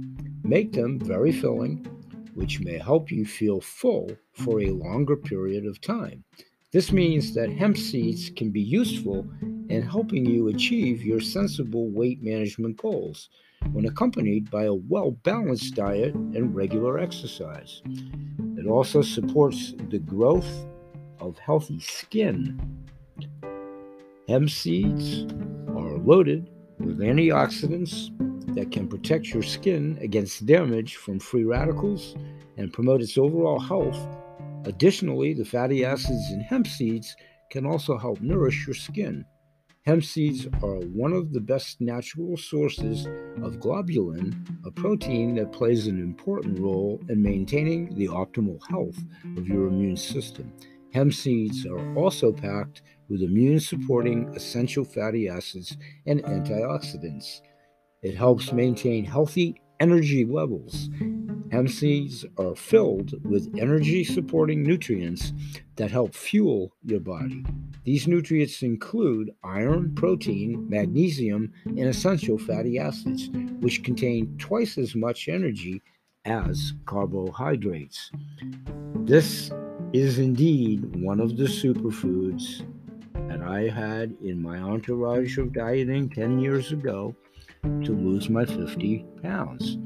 make 0.43 0.71
them 0.71 0.99
very 0.99 1.31
filling, 1.31 1.85
which 2.33 2.59
may 2.61 2.77
help 2.77 3.11
you 3.11 3.25
feel 3.25 3.61
full 3.61 4.11
for 4.33 4.61
a 4.61 4.71
longer 4.71 5.15
period 5.15 5.65
of 5.65 5.81
time. 5.81 6.23
This 6.71 6.91
means 6.91 7.33
that 7.33 7.49
hemp 7.49 7.77
seeds 7.77 8.29
can 8.29 8.51
be 8.51 8.61
useful 8.61 9.25
in 9.69 9.81
helping 9.81 10.25
you 10.25 10.49
achieve 10.49 11.03
your 11.03 11.21
sensible 11.21 11.89
weight 11.89 12.21
management 12.21 12.77
goals 12.77 13.29
when 13.71 13.85
accompanied 13.85 14.51
by 14.51 14.65
a 14.65 14.73
well 14.73 15.11
balanced 15.11 15.75
diet 15.75 16.13
and 16.13 16.55
regular 16.55 16.99
exercise. 16.99 17.81
It 18.57 18.67
also 18.67 19.01
supports 19.01 19.73
the 19.89 19.99
growth 19.99 20.65
of 21.19 21.37
healthy 21.37 21.79
skin. 21.79 22.59
Hemp 24.27 24.49
seeds 24.49 25.25
loaded 26.05 26.49
with 26.79 26.99
antioxidants 26.99 28.09
that 28.55 28.71
can 28.71 28.87
protect 28.87 29.33
your 29.33 29.43
skin 29.43 29.97
against 30.01 30.45
damage 30.45 30.95
from 30.97 31.19
free 31.19 31.43
radicals 31.43 32.15
and 32.57 32.71
promote 32.71 33.01
its 33.01 33.17
overall 33.17 33.59
health. 33.59 33.97
Additionally, 34.65 35.33
the 35.33 35.45
fatty 35.45 35.83
acids 35.83 36.31
in 36.31 36.39
hemp 36.41 36.67
seeds 36.67 37.15
can 37.49 37.65
also 37.65 37.97
help 37.97 38.21
nourish 38.21 38.65
your 38.67 38.73
skin. 38.73 39.25
Hemp 39.85 40.03
seeds 40.03 40.47
are 40.63 40.79
one 40.93 41.13
of 41.13 41.31
the 41.31 41.39
best 41.39 41.79
natural 41.79 42.37
sources 42.37 43.05
of 43.43 43.59
globulin, 43.59 44.33
a 44.65 44.71
protein 44.71 45.35
that 45.35 45.51
plays 45.51 45.85
an 45.85 45.99
important 45.99 46.59
role 46.59 46.99
in 47.09 47.21
maintaining 47.21 47.93
the 47.95 48.07
optimal 48.07 48.59
health 48.67 48.97
of 49.37 49.47
your 49.47 49.67
immune 49.67 49.97
system. 49.97 50.51
Hemp 50.91 51.13
seeds 51.13 51.65
are 51.67 51.95
also 51.95 52.31
packed 52.31 52.81
with 53.09 53.21
immune 53.21 53.59
supporting 53.59 54.25
mm. 54.25 54.35
essential 54.35 54.83
fatty 54.83 55.27
acids 55.29 55.77
and 56.05 56.23
antioxidants. 56.23 57.41
It 58.01 58.15
helps 58.15 58.51
maintain 58.51 59.05
healthy 59.05 59.61
energy 59.79 60.25
levels. 60.25 60.89
Hemp 61.51 61.69
seeds 61.69 62.25
are 62.37 62.55
filled 62.55 63.13
with 63.23 63.53
energy 63.57 64.03
supporting 64.03 64.63
nutrients 64.63 65.33
that 65.75 65.91
help 65.91 66.13
fuel 66.13 66.73
your 66.83 66.99
body. 66.99 67.45
These 67.83 68.07
nutrients 68.07 68.63
include 68.63 69.31
iron, 69.43 69.93
protein, 69.95 70.67
magnesium, 70.69 71.53
and 71.65 71.87
essential 71.87 72.37
fatty 72.37 72.79
acids, 72.79 73.29
which 73.59 73.83
contain 73.83 74.35
twice 74.37 74.77
as 74.77 74.95
much 74.95 75.27
energy 75.27 75.81
as 76.25 76.73
carbohydrates. 76.85 78.11
This 79.03 79.51
is 79.93 80.17
indeed 80.17 80.95
one 80.95 81.19
of 81.19 81.37
the 81.37 81.43
superfoods 81.43 82.65
that 83.27 83.41
I 83.41 83.69
had 83.69 84.15
in 84.21 84.41
my 84.41 84.57
entourage 84.57 85.37
of 85.37 85.47
mm-hmm. 85.47 85.59
dieting 85.59 86.09
10 86.09 86.39
years 86.39 86.71
ago 86.71 87.15
to 87.63 87.95
lose 87.95 88.29
my 88.29 88.45
50 88.45 89.05
pounds. 89.23 89.77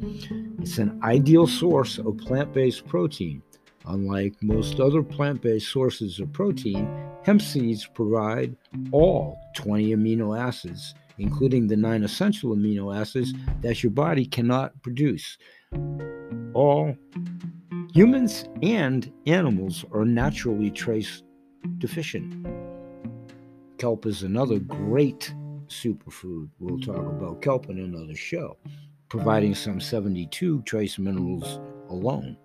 It's 0.59 0.77
an 0.77 0.99
ideal 1.03 1.47
source 1.47 1.97
of 1.97 2.17
plant 2.17 2.53
based 2.53 2.85
protein. 2.87 3.41
Unlike 3.85 4.35
most 4.41 4.79
other 4.79 5.01
plant 5.01 5.41
based 5.41 5.71
sources 5.71 6.19
of 6.19 6.31
protein, 6.33 6.87
hemp 7.23 7.41
seeds 7.41 7.85
provide 7.85 8.55
all 8.91 9.37
20 9.55 9.95
amino 9.95 10.37
acids, 10.37 10.93
including 11.17 11.67
the 11.67 11.77
nine 11.77 12.03
essential 12.03 12.55
amino 12.55 12.95
acids 12.95 13.33
that 13.61 13.81
your 13.81 13.91
body 13.91 14.25
cannot 14.25 14.79
produce. 14.83 15.37
All 16.53 16.95
Humans 17.93 18.45
and 18.61 19.11
animals 19.25 19.83
are 19.91 20.05
naturally 20.05 20.69
trace 20.69 21.23
deficient. 21.79 22.45
Kelp 23.79 24.05
is 24.05 24.23
another 24.23 24.59
great 24.59 25.33
superfood. 25.67 26.49
We'll 26.59 26.79
talk 26.79 26.97
about 26.97 27.41
kelp 27.41 27.69
in 27.69 27.79
another 27.79 28.13
show, 28.13 28.57
providing 29.07 29.55
some 29.55 29.79
72 29.79 30.61
trace 30.63 30.99
minerals 30.99 31.59
alone. 31.89 32.35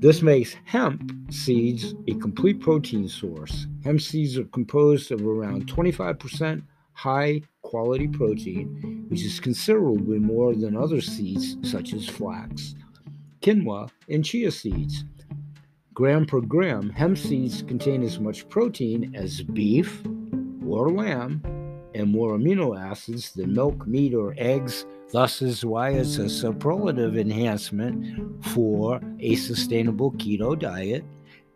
This 0.00 0.20
makes 0.20 0.56
hemp 0.64 1.12
seeds 1.30 1.94
a 2.08 2.14
complete 2.14 2.60
protein 2.60 3.08
source. 3.08 3.68
Hemp 3.84 4.00
seeds 4.00 4.36
are 4.36 4.44
composed 4.44 5.12
of 5.12 5.24
around 5.24 5.68
25% 5.68 6.62
high 6.94 7.40
quality 7.62 8.08
protein, 8.08 9.06
which 9.08 9.22
is 9.22 9.38
considerably 9.38 10.18
more 10.18 10.56
than 10.56 10.76
other 10.76 11.00
seeds 11.00 11.56
such 11.62 11.92
as 11.94 12.08
flax 12.08 12.74
quinoa, 13.44 13.90
and 14.08 14.24
chia 14.24 14.50
seeds. 14.50 15.04
Gram 15.94 16.26
per 16.26 16.40
gram, 16.40 16.90
hemp 16.90 17.16
seeds 17.16 17.62
contain 17.62 18.02
as 18.02 18.18
much 18.18 18.48
protein 18.48 19.14
as 19.14 19.42
beef 19.42 20.02
or 20.66 20.90
lamb 20.90 21.40
and 21.94 22.10
more 22.10 22.36
amino 22.36 22.76
acids 22.76 23.30
than 23.30 23.54
milk, 23.54 23.86
meat, 23.86 24.12
or 24.12 24.34
eggs. 24.36 24.86
Thus, 25.12 25.40
is 25.40 25.64
why 25.64 25.90
it's 25.90 26.18
a 26.18 26.28
superlative 26.28 27.16
enhancement 27.16 28.44
for 28.46 29.00
a 29.20 29.36
sustainable 29.36 30.10
keto 30.14 30.58
diet, 30.58 31.04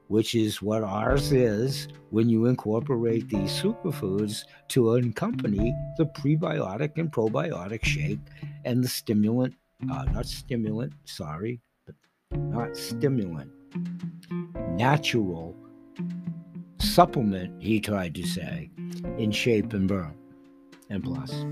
which 0.06 0.36
is 0.36 0.62
what 0.62 0.84
ours 0.84 1.32
is 1.32 1.88
when 2.10 2.28
you 2.28 2.46
incorporate 2.46 3.28
these 3.28 3.50
superfoods 3.50 4.44
to 4.68 4.94
accompany 4.94 5.74
the 5.96 6.06
prebiotic 6.06 6.96
and 6.96 7.10
probiotic 7.10 7.84
shake 7.84 8.20
and 8.64 8.84
the 8.84 8.88
stimulant, 8.88 9.54
uh, 9.92 10.04
not 10.04 10.26
stimulant, 10.26 10.92
sorry, 11.06 11.60
but 11.84 11.96
not 12.30 12.76
stimulant, 12.76 13.50
natural 14.78 15.56
supplement, 16.80 17.60
he 17.60 17.80
tried 17.80 18.14
to 18.14 18.24
say, 18.24 18.70
in 19.18 19.32
shape 19.32 19.72
and 19.72 19.88
burn 19.88 20.14
and 20.88 21.02
plus. 21.02 21.44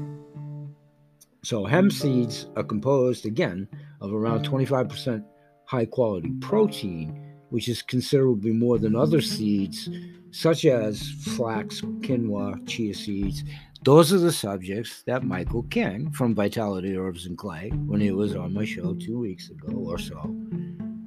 So, 1.43 1.65
hemp 1.65 1.93
seeds 1.93 2.47
are 2.57 2.63
composed 2.63 3.27
again 3.27 3.69
of 4.01 4.13
around 4.13 4.47
25% 4.47 5.25
high 5.67 5.87
quality 5.87 6.31
protein, 6.41 7.21
which 7.51 7.69
is 7.69 7.83
considerably 7.83 8.53
more 8.53 8.79
than 8.79 8.95
other 8.95 9.21
seeds, 9.21 9.89
such 10.31 10.65
as 10.65 11.11
flax, 11.37 11.81
quinoa, 11.81 12.67
chia 12.69 12.95
seeds. 12.95 13.43
Those 13.83 14.13
are 14.13 14.19
the 14.19 14.33
subjects 14.33 15.03
that 15.07 15.25
Michael 15.25 15.65
King 15.65 16.13
from 16.13 16.35
Vitality 16.35 16.97
Herbs 16.97 17.27
and 17.27 17.37
Clay, 17.37 17.71
when 17.87 18.01
he 18.01 18.13
was 18.13 18.37
on 18.37 18.55
my 18.55 18.65
show 18.65 18.95
two 18.95 19.19
weeks 19.19 19.51
ago 19.51 19.77
or 19.77 19.99
so, 19.99 20.35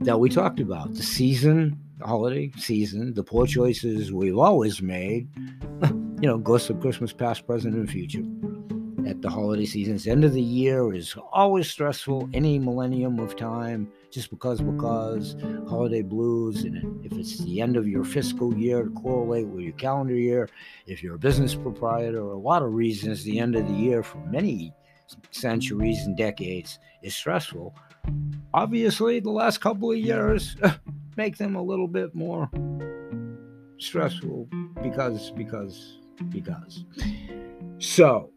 that 0.02 0.20
we 0.20 0.30
talked 0.30 0.60
about 0.60 0.94
the 0.94 1.04
season, 1.04 1.78
holiday 2.02 2.52
season, 2.58 3.14
the 3.14 3.24
poor 3.24 3.46
choices 3.46 4.12
we've 4.12 4.38
always 4.38 4.82
made. 4.82 5.28
you 6.22 6.28
know, 6.28 6.38
ghosts 6.38 6.70
of 6.70 6.80
Christmas 6.82 7.14
past, 7.14 7.48
present, 7.48 7.76
and 7.76 7.90
future. 7.90 8.24
At 9.08 9.22
the 9.22 9.30
holiday 9.30 9.66
seasons, 9.66 10.06
end 10.06 10.26
of 10.26 10.34
the 10.34 10.42
year 10.42 10.94
is 10.94 11.16
always 11.32 11.70
stressful. 11.70 12.30
Any 12.34 12.60
millennium 12.60 13.20
of 13.20 13.36
time, 13.36 13.90
just 14.12 14.30
because, 14.30 14.62
because 14.62 15.36
holiday 15.68 16.02
blues, 16.02 16.64
and 16.64 17.06
if 17.06 17.14
it's 17.14 17.40
the 17.40 17.62
end 17.62 17.78
of 17.78 17.88
your 17.88 18.04
fiscal 18.04 18.54
year 18.56 18.84
to 18.84 18.90
correlate 18.92 19.48
with 19.48 19.64
your 19.64 19.74
calendar 19.74 20.14
year, 20.14 20.50
if 20.88 21.02
you're 21.02 21.16
a 21.16 21.20
business 21.20 21.56
proprietor, 21.56 22.20
a 22.20 22.38
lot 22.38 22.62
of 22.62 22.74
reasons, 22.74 23.24
the 23.24 23.40
end 23.40 23.56
of 23.56 23.66
the 23.68 23.74
year 23.74 24.04
for 24.04 24.18
many 24.26 24.74
centuries 25.32 26.06
and 26.06 26.18
decades 26.18 26.80
is 27.02 27.16
stressful. 27.16 27.74
Obviously, 28.54 29.20
the 29.20 29.32
last 29.32 29.60
couple 29.60 29.92
of 29.92 29.98
years 29.98 30.56
make 31.20 31.36
them 31.36 31.58
a 31.58 31.62
little 31.62 31.90
bit 31.90 32.16
more 32.16 32.50
stressful 33.78 34.48
because, 34.82 35.32
because, 35.32 36.00
because. 36.30 36.86
So, 37.80 38.32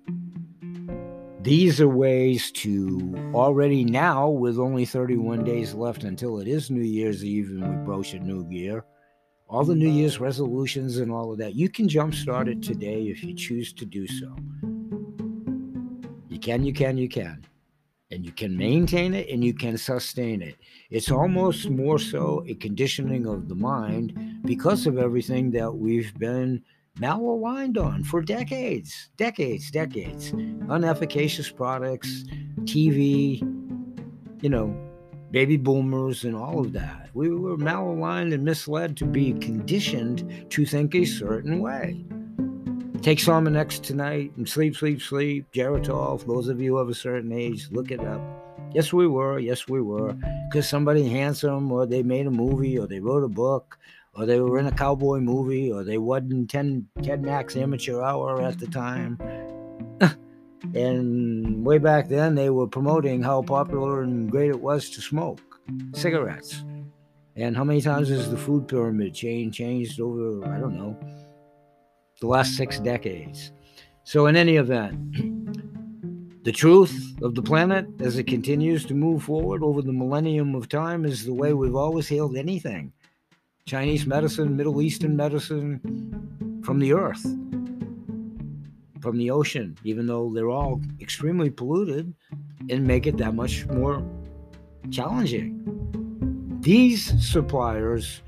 these 1.43 1.81
are 1.81 1.89
ways 1.89 2.51
to 2.53 3.31
already 3.35 3.85
now, 3.85 4.29
with 4.29 4.59
only 4.59 4.85
31 4.85 5.45
days 5.45 5.75
left 5.75 6.03
until 6.03 6.41
it 6.41 6.49
is 6.49 6.73
New 6.73 6.83
Year's 6.83 7.25
Eve 7.25 7.51
and 7.51 7.69
we 7.69 7.85
broach 7.85 8.15
a 8.15 8.19
new 8.19 8.45
year, 8.51 8.85
all 9.47 9.63
the 9.63 9.77
New 9.77 9.89
Year's 9.89 10.19
resolutions 10.19 10.97
and 10.97 11.13
all 11.13 11.31
of 11.31 11.39
that, 11.39 11.55
you 11.55 11.69
can 11.69 11.87
jumpstart 11.87 12.49
it 12.49 12.65
today 12.65 13.03
if 13.03 13.23
you 13.23 13.33
choose 13.33 13.73
to 13.75 13.87
do 13.87 14.09
so. 14.09 14.35
You 16.29 16.41
can, 16.41 16.65
you 16.65 16.73
can, 16.73 16.99
you 16.99 17.09
can. 17.09 17.47
And 18.13 18.27
you 18.27 18.33
can 18.33 18.55
maintain 18.59 19.15
it 19.15 19.31
and 19.31 19.43
you 19.43 19.55
can 19.55 19.79
sustain 19.79 20.43
it. 20.43 20.57
It's 20.91 21.11
almost 21.11 21.71
more 21.71 21.99
so 21.99 22.45
a 22.47 22.55
conditioning 22.55 23.27
of 23.27 23.49
the 23.49 23.55
mind 23.55 24.43
because 24.45 24.87
of 24.87 24.99
everything 24.99 25.51
that 25.53 25.75
we've 25.75 26.13
been 26.19 26.63
malaligned 26.99 27.83
on 27.83 28.05
for 28.05 28.21
decades, 28.21 29.09
decades, 29.17 29.71
decades. 29.71 30.31
Unefficacious 30.69 31.51
products, 31.51 32.25
TV, 32.65 33.41
you 34.43 34.51
know, 34.51 34.77
baby 35.31 35.57
boomers, 35.57 36.25
and 36.25 36.37
all 36.37 36.61
of 36.61 36.75
that. 36.75 37.09
We 37.15 37.31
were 37.31 37.57
malaligned 37.57 38.35
and 38.35 38.45
misled 38.45 38.95
to 38.99 39.07
be 39.07 39.33
conditioned 39.33 40.51
to 40.51 40.67
think 40.67 40.95
a 40.95 41.07
certain 41.07 41.61
way. 41.61 42.05
Take 43.03 43.19
Sominex 43.19 43.83
tonight 43.83 44.31
and 44.37 44.49
sleep, 44.49 44.77
sleep, 44.77 45.03
sleep. 45.03 45.53
Geritol, 45.53 46.25
those 46.25 46.47
of 46.47 46.61
you 46.61 46.79
of 46.79 46.89
a 46.89 46.95
certain 46.95 47.33
age, 47.33 47.67
look 47.73 47.91
it 47.91 47.99
up. 47.99 48.21
Yes, 48.73 48.93
we 48.93 49.09
were. 49.09 49.41
Yes, 49.41 49.67
we 49.67 49.83
were. 49.83 50.15
Because 50.49 50.69
somebody 50.69 51.09
handsome, 51.09 51.73
or 51.73 51.85
they 51.85 52.05
made 52.05 52.29
a 52.29 52.31
movie, 52.31 52.79
or 52.79 52.87
they 52.87 53.01
wrote 53.01 53.25
a 53.25 53.29
book, 53.29 53.77
or 54.15 54.25
they 54.25 54.39
were 54.39 54.57
in 54.57 54.69
a 54.69 54.73
cowboy 54.73 55.19
movie, 55.19 55.73
or 55.73 55.83
they 55.83 55.99
wasn't 55.99 56.49
10, 56.49 56.87
Ted 57.03 57.23
Mack's 57.23 57.57
amateur 57.57 58.03
hour 58.03 58.41
at 58.41 58.61
the 58.61 58.69
time. 58.69 59.19
and 60.75 61.67
way 61.67 61.79
back 61.79 62.09
then, 62.09 62.37
they 62.37 62.51
were 62.51 62.69
promoting 62.69 63.21
how 63.21 63.43
popular 63.43 64.03
and 64.03 64.31
great 64.31 64.51
it 64.51 64.61
was 64.61 64.89
to 64.91 65.01
smoke 65.01 65.41
cigarettes. 65.93 66.63
And 67.35 67.57
how 67.57 67.65
many 67.65 67.81
times 67.81 68.11
has 68.11 68.31
the 68.31 68.37
food 68.37 68.69
pyramid 68.69 69.13
chain 69.13 69.51
changed 69.51 70.01
over, 70.01 70.47
I 70.47 70.61
don't 70.61 70.77
know, 70.77 70.97
the 72.23 72.29
last 72.29 72.57
six 72.57 72.79
decades? 72.79 73.51
So, 74.05 74.27
in 74.27 74.37
any 74.37 74.57
event, 74.57 74.97
the 76.45 76.53
truth 76.53 77.17
of 77.21 77.35
the 77.35 77.43
planet 77.43 77.87
as 78.01 78.17
it 78.17 78.29
continues 78.29 78.85
to 78.87 78.95
move 78.95 79.25
forward 79.25 79.65
over 79.65 79.83
the 79.83 79.93
millennium 79.93 80.55
of 80.55 80.69
time 80.69 81.05
is 81.05 81.25
the 81.25 81.35
way 81.35 81.53
we've 81.53 81.75
always 81.75 82.09
hailed 82.09 82.37
anything 82.37 82.93
Chinese 83.67 84.07
medicine, 84.07 84.57
Middle 84.57 84.81
Eastern 84.83 85.17
medicine 85.17 86.61
from 86.65 86.79
the 86.79 86.93
earth, 86.93 87.23
from 89.01 89.19
the 89.19 89.31
ocean, 89.31 89.77
even 89.83 90.07
though 90.07 90.33
they're 90.33 90.49
all 90.49 90.81
extremely 91.01 91.51
polluted 91.51 92.15
and 92.71 92.87
make 92.87 93.09
it 93.09 93.17
that 93.17 93.35
much 93.35 93.67
more 93.67 94.01
challenging. 94.93 95.59
These 96.61 97.03
suppliers 97.25 98.23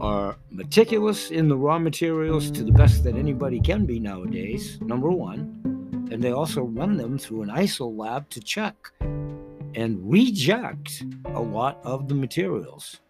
are 0.00 0.36
meticulous 0.50 1.30
in 1.30 1.48
the 1.48 1.56
raw 1.56 1.78
materials 1.78 2.50
to 2.50 2.64
the 2.64 2.72
best 2.72 3.04
that 3.04 3.16
anybody 3.16 3.60
can 3.60 3.86
be 3.86 4.00
nowadays, 4.00 4.80
number 4.80 5.10
one. 5.10 6.08
And 6.10 6.22
they 6.22 6.32
also 6.32 6.62
run 6.62 6.96
them 6.96 7.18
through 7.18 7.42
an 7.42 7.50
ISO 7.50 7.94
lab 7.96 8.28
to 8.30 8.40
check 8.40 8.74
and 9.74 9.98
reject 10.10 11.04
a 11.26 11.40
lot 11.40 11.80
of 11.84 12.08
the 12.08 12.14
materials. 12.14 13.00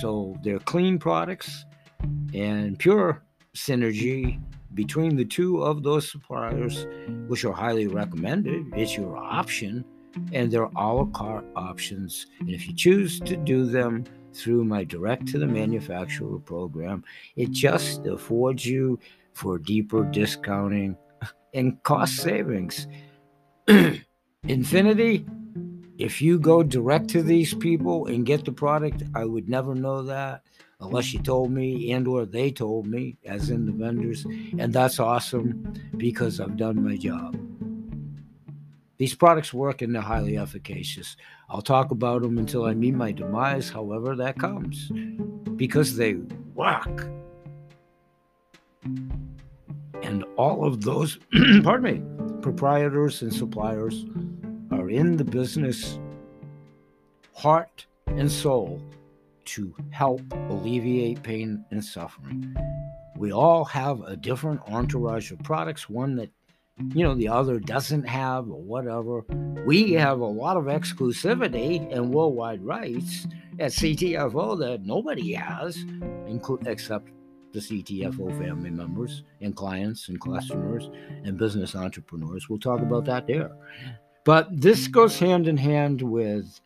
So 0.00 0.36
they're 0.42 0.58
clean 0.58 0.98
products 0.98 1.64
and 2.34 2.78
pure 2.78 3.22
synergy 3.54 4.40
between 4.74 5.16
the 5.16 5.24
two 5.24 5.62
of 5.62 5.82
those 5.82 6.10
suppliers, 6.10 6.86
which 7.28 7.44
are 7.44 7.52
highly 7.52 7.86
recommended. 7.86 8.66
It's 8.74 8.96
your 8.96 9.16
option, 9.16 9.84
and 10.32 10.50
they're 10.50 10.64
a 10.64 10.92
la 10.92 11.04
carte 11.06 11.46
options. 11.54 12.26
And 12.40 12.50
if 12.50 12.66
you 12.66 12.74
choose 12.74 13.20
to 13.20 13.36
do 13.36 13.66
them 13.66 14.04
through 14.34 14.64
my 14.64 14.84
direct 14.84 15.28
to 15.28 15.38
the 15.38 15.46
manufacturer 15.46 16.38
program, 16.38 17.04
it 17.36 17.50
just 17.50 18.06
affords 18.06 18.66
you 18.66 18.98
for 19.32 19.58
deeper 19.58 20.04
discounting 20.04 20.96
and 21.52 21.82
cost 21.82 22.16
savings. 22.16 22.86
Infinity 24.48 25.24
if 25.98 26.20
you 26.20 26.38
go 26.38 26.62
direct 26.62 27.08
to 27.10 27.22
these 27.22 27.54
people 27.54 28.06
and 28.06 28.26
get 28.26 28.44
the 28.44 28.52
product, 28.52 29.02
I 29.14 29.24
would 29.24 29.48
never 29.48 29.74
know 29.74 30.02
that 30.02 30.42
unless 30.80 31.12
you 31.12 31.20
told 31.20 31.52
me 31.52 31.92
and 31.92 32.06
or 32.08 32.26
they 32.26 32.50
told 32.50 32.86
me, 32.86 33.16
as 33.24 33.50
in 33.50 33.64
the 33.66 33.72
vendors. 33.72 34.26
And 34.58 34.72
that's 34.72 34.98
awesome 34.98 35.72
because 35.96 36.40
I've 36.40 36.56
done 36.56 36.82
my 36.82 36.96
job. 36.96 37.36
These 38.96 39.14
products 39.14 39.52
work 39.52 39.82
and 39.82 39.94
they're 39.94 40.02
highly 40.02 40.38
efficacious. 40.38 41.16
I'll 41.48 41.62
talk 41.62 41.90
about 41.90 42.22
them 42.22 42.38
until 42.38 42.64
I 42.64 42.74
meet 42.74 42.94
my 42.94 43.10
demise, 43.12 43.68
however 43.68 44.14
that 44.16 44.38
comes, 44.38 44.90
because 45.56 45.96
they 45.96 46.14
work. 46.54 47.08
And 50.02 50.24
all 50.36 50.64
of 50.64 50.82
those, 50.82 51.18
pardon 51.62 51.82
me, 51.82 52.40
proprietors 52.40 53.22
and 53.22 53.32
suppliers 53.32 54.04
are 54.70 54.90
in 54.90 55.16
the 55.16 55.24
business, 55.24 55.98
heart 57.34 57.86
and 58.06 58.30
soul, 58.30 58.80
to 59.46 59.74
help 59.90 60.20
alleviate 60.48 61.22
pain 61.22 61.64
and 61.70 61.84
suffering. 61.84 62.54
We 63.16 63.32
all 63.32 63.64
have 63.64 64.02
a 64.02 64.16
different 64.16 64.60
entourage 64.68 65.30
of 65.30 65.38
products, 65.42 65.88
one 65.88 66.16
that 66.16 66.30
you 66.92 67.04
know 67.04 67.14
the 67.14 67.28
other 67.28 67.60
doesn't 67.60 68.06
have 68.08 68.48
or 68.48 68.60
whatever. 68.60 69.24
We 69.64 69.92
have 69.92 70.20
a 70.20 70.26
lot 70.26 70.56
of 70.56 70.64
exclusivity 70.64 71.94
and 71.94 72.12
worldwide 72.12 72.64
rights 72.64 73.26
at 73.58 73.70
CTFO 73.72 74.58
that 74.58 74.84
nobody 74.84 75.32
has, 75.34 75.84
except 76.66 77.10
the 77.52 77.60
CTFO 77.60 78.36
family 78.36 78.70
members 78.70 79.22
and 79.40 79.54
clients 79.54 80.08
and 80.08 80.20
customers 80.20 80.90
and 81.24 81.38
business 81.38 81.76
entrepreneurs. 81.76 82.48
We'll 82.48 82.58
talk 82.58 82.80
about 82.80 83.04
that 83.04 83.28
there. 83.28 83.52
But 84.24 84.48
this 84.60 84.88
goes 84.88 85.18
hand 85.18 85.46
in 85.46 85.56
hand 85.56 86.02
with 86.02 86.60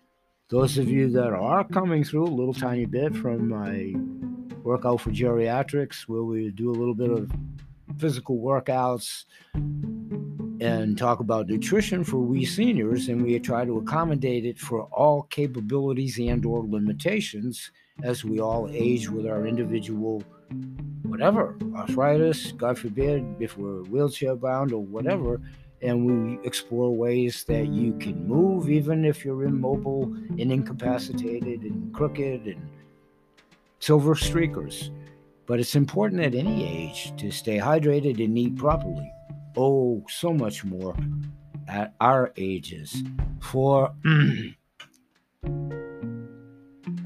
those 0.48 0.78
of 0.78 0.88
you 0.88 1.10
that 1.10 1.34
are 1.34 1.64
coming 1.64 2.04
through 2.04 2.24
a 2.24 2.28
little 2.28 2.54
tiny 2.54 2.86
bit 2.86 3.14
from 3.14 3.48
my 3.48 3.92
workout 4.62 5.02
for 5.02 5.10
geriatrics, 5.10 6.08
where 6.08 6.22
we 6.22 6.50
do 6.50 6.70
a 6.70 6.72
little 6.72 6.94
bit 6.94 7.10
of 7.10 7.30
physical 7.96 8.38
workouts 8.38 9.24
and 10.60 10.98
talk 10.98 11.20
about 11.20 11.46
nutrition 11.48 12.02
for 12.04 12.18
we 12.18 12.44
seniors 12.44 13.08
and 13.08 13.22
we 13.22 13.38
try 13.38 13.64
to 13.64 13.78
accommodate 13.78 14.44
it 14.44 14.58
for 14.58 14.82
all 14.84 15.22
capabilities 15.24 16.18
and 16.18 16.44
or 16.44 16.64
limitations 16.66 17.70
as 18.02 18.24
we 18.24 18.40
all 18.40 18.68
age 18.72 19.08
with 19.08 19.26
our 19.26 19.46
individual 19.46 20.22
whatever 21.02 21.56
arthritis 21.76 22.52
god 22.52 22.78
forbid 22.78 23.24
if 23.38 23.56
we're 23.56 23.82
wheelchair 23.84 24.34
bound 24.34 24.72
or 24.72 24.82
whatever 24.82 25.40
and 25.82 26.04
we 26.04 26.44
explore 26.44 26.94
ways 26.94 27.44
that 27.44 27.68
you 27.68 27.92
can 27.98 28.26
move 28.26 28.68
even 28.68 29.04
if 29.04 29.24
you're 29.24 29.44
immobile 29.44 30.04
and 30.04 30.52
incapacitated 30.52 31.62
and 31.62 31.94
crooked 31.94 32.46
and 32.46 32.68
silver 33.80 34.14
streakers. 34.14 34.90
But 35.48 35.58
it's 35.60 35.74
important 35.74 36.20
at 36.20 36.34
any 36.34 36.64
age 36.68 37.16
to 37.16 37.30
stay 37.30 37.56
hydrated 37.56 38.22
and 38.22 38.36
eat 38.36 38.56
properly. 38.56 39.10
Oh, 39.56 40.04
so 40.10 40.34
much 40.34 40.62
more 40.62 40.94
at 41.66 41.94
our 42.02 42.34
ages 42.36 43.02
for 43.40 43.90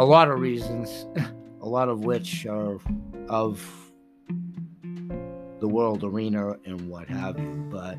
a 0.00 0.05
lot 0.05 0.28
of 0.28 0.40
reasons, 0.40 1.07
a 1.61 1.68
lot 1.68 1.88
of 1.88 2.00
which 2.00 2.44
are 2.46 2.78
of 3.28 3.64
the 5.61 5.68
world 5.68 6.02
arena 6.02 6.57
and 6.66 6.88
what 6.88 7.09
have 7.09 7.38
you. 7.38 7.68
But 7.70 7.96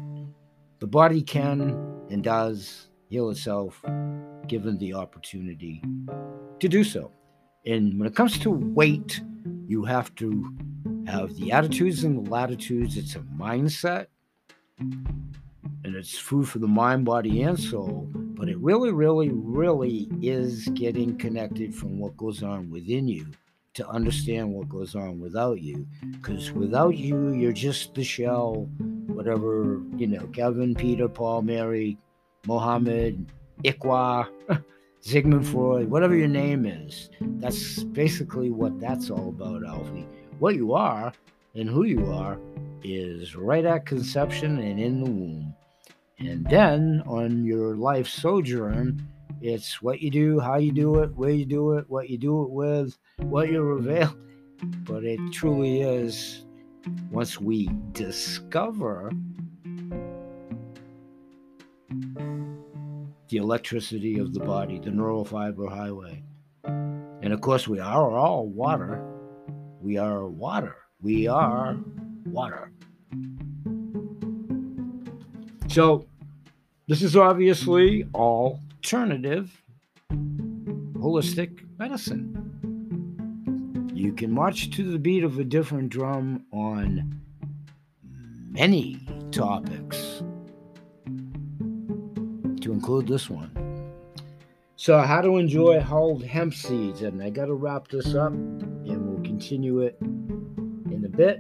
the 0.79 0.88
body 0.88 1.21
can 1.21 1.62
and 2.10 2.21
does 2.21 2.89
heal 3.08 3.29
itself 3.29 3.82
given 4.47 4.77
the 4.77 4.93
opportunity 4.93 5.82
to 6.60 6.67
do 6.67 6.84
so. 6.84 7.12
And 7.65 7.97
when 7.97 8.08
it 8.08 8.15
comes 8.15 8.38
to 8.39 8.51
weight, 8.51 9.21
you 9.65 9.84
have 9.86 10.13
to 10.15 10.56
have 11.08 11.36
the 11.36 11.52
attitudes 11.52 12.04
and 12.04 12.26
the 12.26 12.30
latitudes. 12.30 12.97
It's 12.97 13.15
a 13.15 13.19
mindset 13.19 14.08
and 14.80 15.95
it's 15.95 16.17
food 16.17 16.47
for 16.47 16.60
the 16.60 16.67
mind, 16.67 17.06
body, 17.06 17.41
and 17.41 17.60
soul. 17.60 18.08
But 18.13 18.49
it 18.49 18.58
really, 18.58 18.91
really, 18.91 19.30
really 19.32 20.10
is 20.21 20.67
getting 20.69 21.17
connected 21.17 21.73
from 21.73 21.99
what 21.99 22.17
goes 22.17 22.43
on 22.43 22.69
within 22.69 23.08
you 23.08 23.28
to 23.76 23.88
understand 23.88 24.52
what 24.52 24.69
goes 24.69 24.95
on 24.95 25.19
without 25.19 25.62
you. 25.62 25.88
Because 26.12 26.52
without 26.52 26.95
you, 26.95 27.34
you're 27.34 27.52
just 27.52 27.95
the 27.95 28.04
shell, 28.04 28.69
whatever, 29.08 29.82
you 29.95 30.08
know, 30.08 30.28
Kevin, 30.28 30.76
Peter, 30.76 31.08
Paul, 31.08 31.41
Mary, 31.41 31.97
Mohammed, 32.45 33.26
Iqua, 33.63 34.28
Sigmund 35.06 35.46
Freud, 35.46 35.92
whatever 35.92 36.16
your 36.16 36.30
name 36.30 36.66
is. 36.66 37.10
That's 37.20 37.84
basically 37.84 38.52
what 38.52 38.80
that's 38.80 39.10
all 39.10 39.28
about, 39.28 39.66
Alfie. 39.66 40.08
What 40.39 40.56
you 40.56 40.74
are 40.74 41.12
and 41.56 41.68
who 41.68 41.84
you 41.84 42.10
are 42.10 42.39
is 42.86 43.36
right 43.36 43.66
at 43.66 43.86
conception 43.86 44.60
and 44.60 44.80
in 44.80 45.04
the 45.04 45.12
womb. 45.12 45.54
And 46.20 46.46
then 46.46 47.04
on 47.06 47.44
your 47.44 47.76
life 47.76 48.08
sojourn, 48.08 49.06
it's 49.42 49.82
what 49.82 50.00
you 50.00 50.10
do, 50.10 50.39
how 50.39 50.56
you 50.56 50.72
do 50.72 51.00
it, 51.00 51.13
where 51.18 51.32
you 51.32 51.46
do 51.46 51.74
it, 51.74 51.89
what 51.89 52.10
you 52.10 52.18
do 52.18 52.44
it 52.44 52.50
with, 52.50 52.98
what 53.18 53.52
you 53.52 53.62
reveal. 53.62 54.16
But 54.86 55.04
it 55.04 55.20
truly 55.34 55.82
is 55.82 56.46
once 57.12 57.42
we 57.42 57.70
discover 57.92 59.12
the 63.29 63.38
electricity 63.38 64.19
of 64.19 64.33
the 64.33 64.39
body, 64.39 64.79
the 64.79 64.91
neural 64.91 65.25
fiber 65.25 65.67
highway. 65.67 66.23
And 66.65 67.31
of 67.31 67.41
course, 67.41 67.67
we 67.67 67.79
are 67.79 68.12
all 68.12 68.47
water. 68.47 69.01
We 69.79 69.97
are 69.97 70.27
water. 70.27 70.75
We 71.01 71.27
are 71.27 71.77
water. 72.25 72.71
So, 75.67 76.05
this 76.88 77.01
is 77.01 77.15
obviously 77.15 78.05
alternative 78.13 79.63
holistic 80.12 81.65
medicine. 81.79 82.39
You 83.93 84.13
can 84.13 84.31
march 84.31 84.69
to 84.71 84.91
the 84.91 84.99
beat 84.99 85.23
of 85.23 85.39
a 85.39 85.43
different 85.43 85.89
drum 85.89 86.45
on 86.51 87.21
many 88.49 88.99
topics, 89.31 90.21
to 92.63 92.71
include 92.71 93.08
this 93.08 93.30
one. 93.30 93.52
So, 94.76 94.99
how 94.99 95.21
to 95.21 95.38
enjoy 95.38 95.80
hulled 95.80 96.23
hemp 96.23 96.54
seeds, 96.54 97.04
and 97.04 97.21
I 97.21 97.30
got 97.30 97.45
to 97.45 97.54
wrap 97.54 97.88
this 97.88 98.15
up, 98.15 98.34
and 98.34 99.08
we'll 99.08 99.23
continue 99.23 99.82
it 99.82 99.97
in 100.02 101.04
a 101.06 101.10
bit. 101.10 101.39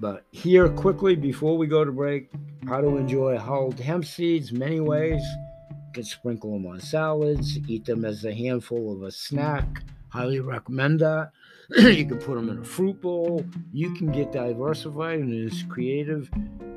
But 0.00 0.24
here, 0.30 0.68
quickly 0.68 1.16
before 1.16 1.56
we 1.56 1.66
go 1.66 1.84
to 1.84 1.92
break, 1.92 2.30
how 2.66 2.80
to 2.80 2.96
enjoy 2.96 3.38
hulled 3.38 3.78
hemp 3.78 4.04
seeds 4.04 4.52
many 4.52 4.80
ways. 4.80 5.22
You 5.70 5.92
can 5.94 6.04
sprinkle 6.04 6.52
them 6.52 6.66
on 6.66 6.80
salads, 6.80 7.58
eat 7.68 7.84
them 7.84 8.04
as 8.04 8.24
a 8.24 8.34
handful 8.34 8.92
of 8.92 9.02
a 9.02 9.10
snack. 9.10 9.82
Highly 10.08 10.40
recommend 10.40 11.00
that. 11.00 11.30
you 11.76 12.06
can 12.06 12.18
put 12.18 12.36
them 12.36 12.48
in 12.48 12.58
a 12.58 12.64
fruit 12.64 12.98
bowl. 12.98 13.44
You 13.72 13.92
can 13.94 14.10
get 14.10 14.32
diversified 14.32 15.18
and 15.18 15.52
as 15.52 15.64
creative 15.64 16.30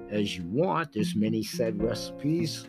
as 0.10 0.36
you 0.36 0.44
want. 0.44 0.92
There's 0.92 1.16
many 1.16 1.44
said 1.44 1.82
recipes. 1.82 2.68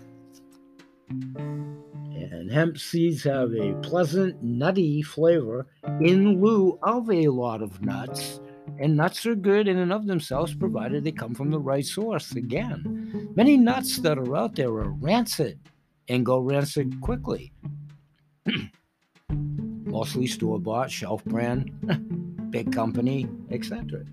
And 1.08 2.50
hemp 2.50 2.78
seeds 2.78 3.24
have 3.24 3.52
a 3.54 3.74
pleasant, 3.82 4.40
nutty 4.40 5.02
flavor 5.02 5.66
in 6.00 6.40
lieu 6.40 6.78
of 6.84 7.10
a 7.10 7.26
lot 7.26 7.60
of 7.60 7.82
nuts. 7.82 8.40
And 8.78 8.96
nuts 8.96 9.26
are 9.26 9.34
good 9.34 9.66
in 9.66 9.78
and 9.78 9.92
of 9.92 10.06
themselves, 10.06 10.54
provided 10.54 11.02
they 11.02 11.10
come 11.10 11.34
from 11.34 11.50
the 11.50 11.58
right 11.58 11.84
source. 11.84 12.30
Again, 12.36 13.32
many 13.34 13.56
nuts 13.56 13.98
that 13.98 14.18
are 14.18 14.36
out 14.36 14.54
there 14.54 14.68
are 14.68 14.92
rancid 14.92 15.58
and 16.06 16.24
go 16.24 16.38
rancid 16.38 17.00
quickly. 17.00 17.52
Mostly 19.92 20.26
store 20.26 20.58
bought, 20.58 20.90
shelf 20.90 21.22
brand, 21.26 21.70
big 22.50 22.72
company, 22.72 23.28
etc. 23.50 24.06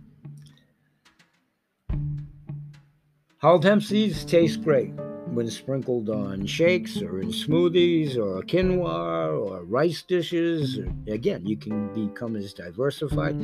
Hulled 3.37 3.63
hemp 3.63 3.81
seeds 3.81 4.25
taste 4.25 4.61
great 4.61 4.91
when 5.27 5.49
sprinkled 5.49 6.09
on 6.09 6.45
shakes 6.45 7.01
or 7.01 7.21
in 7.21 7.29
smoothies 7.29 8.17
or 8.17 8.41
quinoa 8.41 9.39
or 9.39 9.63
rice 9.63 10.01
dishes. 10.01 10.79
Again, 11.07 11.45
you 11.45 11.55
can 11.55 11.93
become 11.93 12.35
as 12.35 12.53
diversified. 12.53 13.37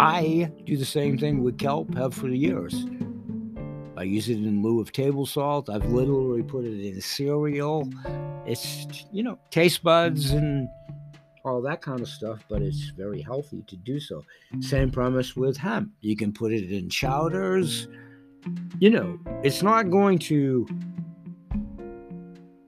I 0.00 0.50
do 0.64 0.78
the 0.78 0.86
same 0.86 1.18
thing 1.18 1.42
with 1.42 1.58
kelp, 1.58 1.94
have 1.94 2.14
for 2.14 2.28
years. 2.28 2.86
I 3.98 4.04
use 4.04 4.30
it 4.30 4.38
in 4.38 4.62
lieu 4.62 4.80
of 4.80 4.92
table 4.92 5.26
salt. 5.26 5.68
I've 5.68 5.92
literally 5.92 6.42
put 6.42 6.64
it 6.64 6.80
in 6.80 7.02
cereal. 7.02 7.86
It's, 8.46 8.86
you 9.12 9.22
know, 9.22 9.38
taste 9.50 9.82
buds 9.82 10.30
and 10.30 10.70
all 11.46 11.62
that 11.62 11.80
kind 11.80 12.00
of 12.00 12.08
stuff, 12.08 12.44
but 12.48 12.62
it's 12.62 12.90
very 12.96 13.22
healthy 13.22 13.62
to 13.68 13.76
do 13.76 14.00
so. 14.00 14.24
Same 14.60 14.90
premise 14.90 15.36
with 15.36 15.56
hemp. 15.56 15.90
You 16.00 16.16
can 16.16 16.32
put 16.32 16.52
it 16.52 16.70
in 16.72 16.90
chowders. 16.90 17.88
You 18.78 18.90
know, 18.90 19.18
it's 19.42 19.62
not 19.62 19.90
going 19.90 20.18
to 20.20 20.66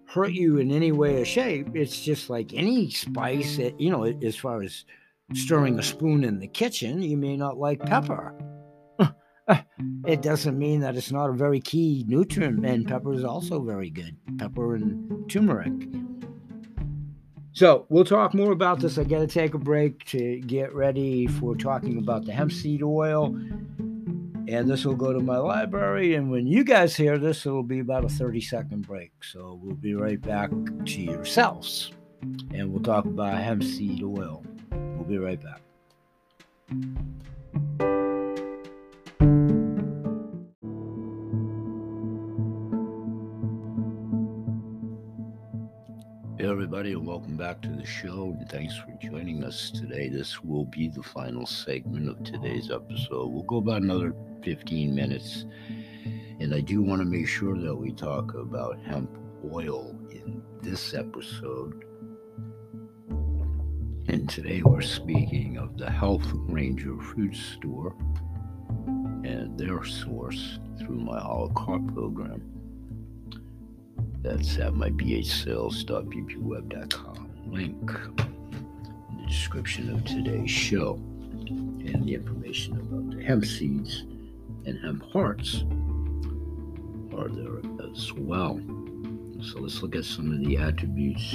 hurt 0.06 0.32
you 0.32 0.58
in 0.58 0.72
any 0.72 0.92
way 0.92 1.20
or 1.20 1.24
shape. 1.24 1.68
It's 1.74 2.00
just 2.00 2.30
like 2.30 2.54
any 2.54 2.90
spice, 2.90 3.58
it, 3.58 3.78
you 3.78 3.90
know, 3.90 4.04
as 4.04 4.36
far 4.36 4.62
as 4.62 4.84
stirring 5.34 5.78
a 5.78 5.82
spoon 5.82 6.24
in 6.24 6.38
the 6.38 6.48
kitchen, 6.48 7.02
you 7.02 7.16
may 7.16 7.36
not 7.36 7.58
like 7.58 7.80
pepper. 7.80 8.34
it 10.06 10.22
doesn't 10.22 10.58
mean 10.58 10.80
that 10.80 10.96
it's 10.96 11.12
not 11.12 11.30
a 11.30 11.34
very 11.34 11.60
key 11.60 12.04
nutrient, 12.08 12.64
and 12.64 12.86
pepper 12.86 13.12
is 13.12 13.24
also 13.24 13.60
very 13.62 13.90
good. 13.90 14.16
Pepper 14.38 14.74
and 14.74 15.30
turmeric. 15.30 15.72
So 17.59 17.87
we'll 17.88 18.05
talk 18.05 18.35
more 18.35 18.53
about 18.53 18.79
this. 18.79 18.99
I 18.99 19.03
got 19.03 19.18
to 19.18 19.27
take 19.27 19.53
a 19.53 19.59
break 19.59 20.05
to 20.05 20.38
get 20.42 20.73
ready 20.73 21.27
for 21.27 21.57
talking 21.57 21.99
about 21.99 22.25
the 22.25 22.31
hemp 22.31 22.53
seed 22.53 22.85
oil 22.85 23.35
and 24.47 24.71
this 24.71 24.85
will 24.85 24.94
go 24.94 25.12
to 25.12 25.18
my 25.18 25.38
library. 25.38 26.14
And 26.14 26.31
when 26.31 26.47
you 26.47 26.62
guys 26.62 26.94
hear 26.94 27.18
this, 27.18 27.44
it'll 27.44 27.64
be 27.64 27.81
about 27.81 28.05
a 28.05 28.09
30 28.09 28.40
second 28.42 28.87
break. 28.87 29.11
So 29.25 29.59
we'll 29.61 29.75
be 29.75 29.97
right 29.97 30.21
back 30.21 30.51
to 30.51 31.03
yourselves 31.03 31.90
and 32.55 32.71
we'll 32.71 32.81
talk 32.81 33.07
about 33.07 33.37
hemp 33.42 33.64
seed 33.64 34.05
oil. 34.05 34.44
We'll 34.71 35.09
be 35.09 35.18
right 35.18 35.42
back. 35.42 35.61
Everybody, 46.78 46.96
and 46.96 47.08
welcome 47.08 47.36
back 47.36 47.60
to 47.60 47.70
the 47.70 47.84
show. 47.84 48.36
And 48.38 48.48
thanks 48.48 48.76
for 48.78 48.96
joining 49.02 49.42
us 49.42 49.72
today. 49.72 50.08
This 50.08 50.44
will 50.44 50.64
be 50.66 50.88
the 50.88 51.02
final 51.02 51.44
segment 51.44 52.08
of 52.08 52.22
today's 52.22 52.70
episode. 52.70 53.32
We'll 53.32 53.42
go 53.42 53.56
about 53.56 53.82
another 53.82 54.14
15 54.44 54.94
minutes. 54.94 55.44
And 56.38 56.54
I 56.54 56.60
do 56.60 56.80
want 56.80 57.00
to 57.00 57.04
make 57.04 57.26
sure 57.26 57.58
that 57.58 57.74
we 57.74 57.90
talk 57.90 58.32
about 58.34 58.78
hemp 58.86 59.10
oil 59.52 59.98
in 60.12 60.40
this 60.62 60.94
episode. 60.94 61.84
And 64.06 64.28
today 64.28 64.62
we're 64.62 64.80
speaking 64.80 65.58
of 65.58 65.78
the 65.78 65.90
Health 65.90 66.30
Ranger 66.32 66.96
Food 66.96 67.34
Store 67.34 67.96
and 68.86 69.58
their 69.58 69.84
source 69.84 70.60
through 70.78 71.00
my 71.00 71.18
a 71.18 71.26
la 71.26 71.48
program. 71.48 72.58
That's 74.22 74.59
at 74.59 74.74
my 74.74 74.90
bhsales.bbweb.com 74.90 77.31
link 77.46 77.90
in 77.90 79.16
the 79.16 79.26
description 79.26 79.94
of 79.94 80.04
today's 80.04 80.50
show 80.50 80.94
and 81.48 82.04
the 82.04 82.14
information 82.14 82.74
about 82.74 83.11
the 83.16 83.22
hemp 83.22 83.44
seeds 83.44 84.02
and 84.66 84.76
hemp 84.81 85.04
hearts 85.12 85.64
are 87.16 87.28
there 87.28 87.61
as 87.90 88.12
well. 88.12 88.61
So 89.40 89.61
let's 89.61 89.83
look 89.83 89.96
at 89.96 90.04
some 90.04 90.33
of 90.33 90.40
the 90.40 90.57
attributes 90.57 91.33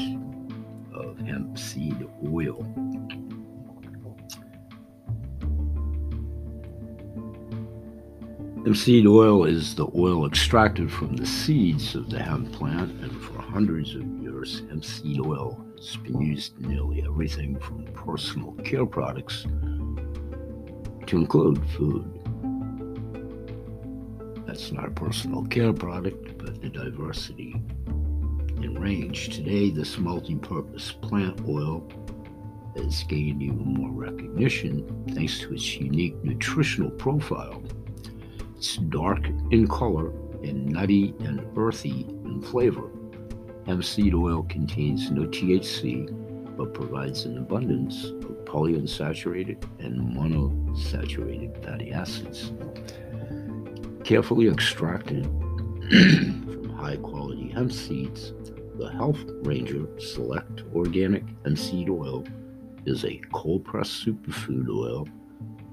of 0.93 1.17
hemp 1.19 1.57
seed 1.57 2.05
oil. 2.27 2.65
Hemp 8.63 8.77
seed 8.77 9.05
oil 9.05 9.43
is 9.43 9.75
the 9.75 9.87
oil 9.93 10.25
extracted 10.25 10.89
from 10.89 11.17
the 11.17 11.25
seeds 11.25 11.95
of 11.95 12.09
the 12.09 12.17
hemp 12.17 12.49
plant, 12.53 12.91
and 13.01 13.11
for 13.21 13.41
hundreds 13.41 13.93
of 13.93 14.03
years, 14.21 14.61
hemp 14.69 14.85
seed 14.85 15.19
oil 15.19 15.61
has 15.75 15.97
been 15.97 16.21
used 16.21 16.57
in 16.61 16.69
nearly 16.69 17.03
everything 17.03 17.59
from 17.59 17.83
personal 17.87 18.53
care 18.63 18.85
products 18.85 19.43
to 21.07 21.17
include 21.17 21.61
food. 21.71 22.05
That's 24.47 24.71
not 24.71 24.87
a 24.87 24.91
personal 24.91 25.43
care 25.43 25.73
product, 25.73 26.37
but 26.37 26.61
the 26.61 26.69
diversity 26.69 27.61
in 27.87 28.77
range. 28.79 29.35
Today, 29.35 29.71
this 29.71 29.97
multi 29.97 30.35
purpose 30.35 30.93
plant 30.93 31.41
oil 31.49 31.85
has 32.77 33.03
gained 33.03 33.43
even 33.43 33.73
more 33.73 33.91
recognition 33.91 35.05
thanks 35.13 35.39
to 35.39 35.53
its 35.53 35.75
unique 35.75 36.15
nutritional 36.23 36.91
profile. 36.91 37.61
It's 38.63 38.77
dark 38.77 39.27
in 39.51 39.67
color 39.67 40.11
and 40.41 40.67
nutty 40.67 41.13
and 41.19 41.45
earthy 41.57 42.07
in 42.23 42.41
flavor. 42.41 42.89
Hemp 43.65 43.83
seed 43.83 44.13
oil 44.13 44.43
contains 44.43 45.11
no 45.11 45.23
THC, 45.23 46.55
but 46.55 46.73
provides 46.73 47.25
an 47.25 47.39
abundance 47.39 48.05
of 48.05 48.45
polyunsaturated 48.45 49.61
and 49.79 50.15
monosaturated 50.15 51.61
fatty 51.61 51.91
acids. 51.91 52.53
Carefully 54.05 54.47
extracted 54.47 55.25
from 55.25 56.69
high 56.69 56.95
quality 56.95 57.49
hemp 57.49 57.73
seeds, 57.73 58.31
the 58.77 58.89
Health 58.93 59.19
Ranger 59.41 59.87
Select 59.99 60.63
Organic 60.73 61.25
Hemp 61.43 61.57
Seed 61.57 61.89
Oil 61.89 62.23
is 62.85 63.03
a 63.03 63.19
cold 63.33 63.65
pressed 63.65 64.05
superfood 64.05 64.69
oil 64.69 65.05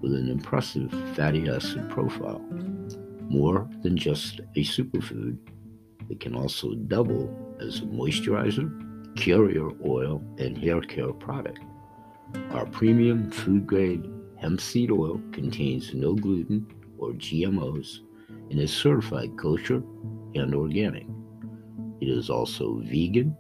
with 0.01 0.15
an 0.15 0.29
impressive 0.29 0.91
fatty 1.15 1.49
acid 1.49 1.89
profile. 1.91 2.43
More 3.31 3.71
than 3.85 3.97
just 3.97 4.41
a 4.57 4.65
superfood, 4.65 5.39
it 6.09 6.19
can 6.19 6.35
also 6.35 6.75
double 6.75 7.33
as 7.61 7.79
a 7.79 7.83
moisturizer, 7.83 8.69
carrier 9.17 9.71
oil, 9.87 10.21
and 10.39 10.59
hair 10.59 10.81
care 10.81 11.13
product. 11.13 11.61
Our 12.51 12.67
premium 12.67 13.31
food 13.31 13.69
grade 13.69 14.05
hemp 14.39 14.61
seed 14.61 14.91
oil 14.91 15.21
contains 15.31 15.95
no 15.95 16.15
gluten 16.15 16.67
or 16.99 17.13
GMOs 17.13 18.01
and 18.51 18.59
is 18.59 18.73
certified 18.73 19.37
kosher 19.39 19.81
and 20.35 20.53
organic. 20.53 21.07
It 22.01 22.09
is 22.09 22.31
also 22.31 22.81
vegan, 22.85 23.37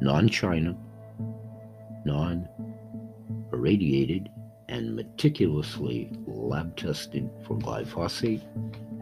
non 0.00 0.30
China, 0.30 0.74
non 2.06 2.48
irradiated, 3.52 4.30
and 4.70 4.96
meticulously 4.96 6.10
lab 6.26 6.74
tested 6.76 7.28
for 7.46 7.58
glyphosate, 7.58 8.42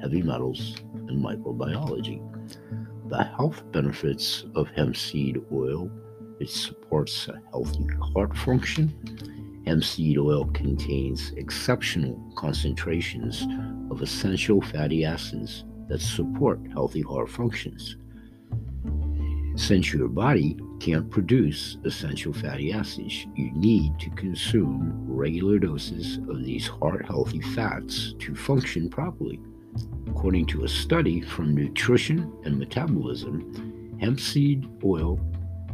heavy 0.01 0.22
metals, 0.22 0.76
and 1.09 1.22
microbiology. 1.24 2.20
The 3.09 3.24
health 3.24 3.62
benefits 3.72 4.44
of 4.55 4.68
hemp 4.68 4.96
seed 4.96 5.40
oil 5.53 5.90
it 6.40 6.49
supports 6.49 7.26
a 7.28 7.40
healthy 7.51 7.86
heart 8.14 8.36
function. 8.36 8.94
Hemp 9.66 9.82
seed 9.82 10.18
oil 10.18 10.44
contains 10.46 11.32
exceptional 11.32 12.32
concentrations 12.36 13.46
of 13.90 14.03
essential 14.03 14.61
fatty 14.61 15.05
acids 15.05 15.64
that 15.88 16.01
support 16.01 16.61
healthy 16.72 17.03
heart 17.03 17.28
functions. 17.28 17.96
Since 19.57 19.92
your 19.92 20.07
body 20.07 20.57
can't 20.78 21.11
produce 21.11 21.78
essential 21.84 22.32
fatty 22.32 22.72
acids, 22.72 23.26
you 23.34 23.51
need 23.53 23.99
to 23.99 24.11
consume 24.11 24.92
regular 25.09 25.59
doses 25.59 26.18
of 26.28 26.44
these 26.44 26.68
heart 26.68 27.05
healthy 27.05 27.40
fats 27.40 28.14
to 28.20 28.36
function 28.36 28.88
properly. 28.88 29.40
According 30.08 30.46
to 30.46 30.64
a 30.64 30.68
study 30.68 31.20
from 31.20 31.54
Nutrition 31.54 32.32
and 32.44 32.58
Metabolism, 32.58 33.96
hemp 34.00 34.18
seed 34.18 34.68
oil 34.84 35.20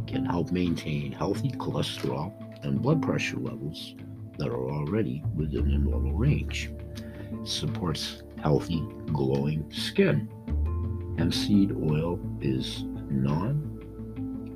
can 0.07 0.25
help 0.25 0.51
maintain 0.51 1.11
healthy 1.11 1.49
cholesterol 1.51 2.33
and 2.63 2.81
blood 2.81 3.01
pressure 3.01 3.37
levels 3.37 3.95
that 4.37 4.49
are 4.49 4.69
already 4.69 5.23
within 5.35 5.71
the 5.71 5.77
normal 5.77 6.13
range. 6.13 6.69
It 6.95 7.47
supports 7.47 8.21
healthy, 8.41 8.85
glowing 9.07 9.71
skin. 9.71 10.29
Hemp 11.17 11.33
seed 11.33 11.71
oil 11.71 12.19
is 12.41 12.83
non 13.09 13.75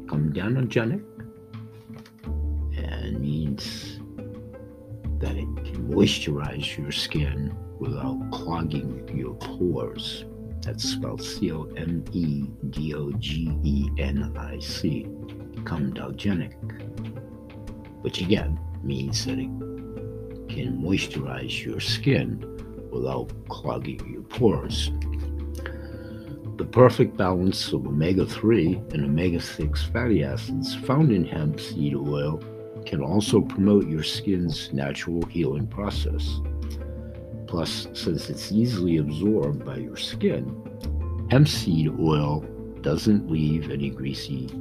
comedogenic 0.06 1.04
and 2.78 3.20
means 3.20 4.00
that 5.20 5.36
it 5.36 5.48
can 5.66 5.88
moisturize 5.90 6.78
your 6.78 6.92
skin 6.92 7.56
without 7.80 8.20
clogging 8.32 9.10
your 9.16 9.34
pores. 9.36 10.26
That's 10.62 10.84
spelled 10.84 11.24
C 11.24 11.52
O 11.52 11.64
M 11.78 12.04
E 12.12 12.46
D 12.70 12.94
O 12.94 13.12
G 13.14 13.58
E 13.64 13.90
N 13.98 14.36
I 14.38 14.60
C, 14.60 15.08
comedogenic, 15.64 16.54
which 18.02 18.22
again 18.22 18.60
means 18.84 19.26
that 19.26 19.40
it 19.40 19.50
can 20.50 20.82
moisturize 20.82 21.64
your 21.64 21.80
skin 21.80 22.44
without 22.92 23.32
clogging 23.48 24.02
your 24.12 24.24
pores. 24.24 24.92
The 26.58 26.66
perfect 26.66 27.16
balance 27.16 27.72
of 27.72 27.88
omega 27.88 28.26
3 28.26 28.82
and 28.92 29.06
omega 29.06 29.40
6 29.40 29.84
fatty 29.94 30.26
acids 30.26 30.76
found 30.76 31.12
in 31.14 31.24
hemp 31.24 31.58
seed 31.60 31.96
oil 31.96 32.44
can 32.86 33.02
also 33.02 33.40
promote 33.40 33.88
your 33.88 34.04
skin's 34.04 34.74
natural 34.74 35.22
healing 35.28 35.68
process. 35.68 36.42
Plus, 37.50 37.88
since 37.94 38.30
it's 38.30 38.52
easily 38.52 38.98
absorbed 38.98 39.66
by 39.66 39.78
your 39.78 39.98
skin, 39.98 40.46
hemp 41.32 41.48
seed 41.48 41.90
oil 42.00 42.42
doesn't 42.82 43.28
leave 43.28 43.72
any 43.72 43.90
greasy 43.90 44.52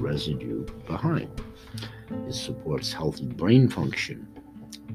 residue 0.00 0.66
behind. 0.88 1.30
It 2.10 2.34
supports 2.34 2.92
healthy 2.92 3.26
brain 3.26 3.68
function. 3.68 4.26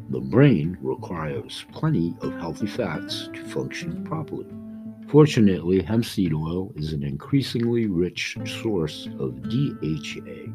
The 0.09 0.19
brain 0.19 0.77
requires 0.81 1.63
plenty 1.71 2.17
of 2.19 2.33
healthy 2.33 2.67
fats 2.67 3.29
to 3.33 3.45
function 3.45 4.03
properly. 4.03 4.47
Fortunately, 5.07 5.81
hemp 5.81 6.03
seed 6.03 6.33
oil 6.33 6.73
is 6.75 6.91
an 6.91 7.01
increasingly 7.01 7.87
rich 7.87 8.37
source 8.61 9.07
of 9.19 9.41
DHA, 9.43 10.51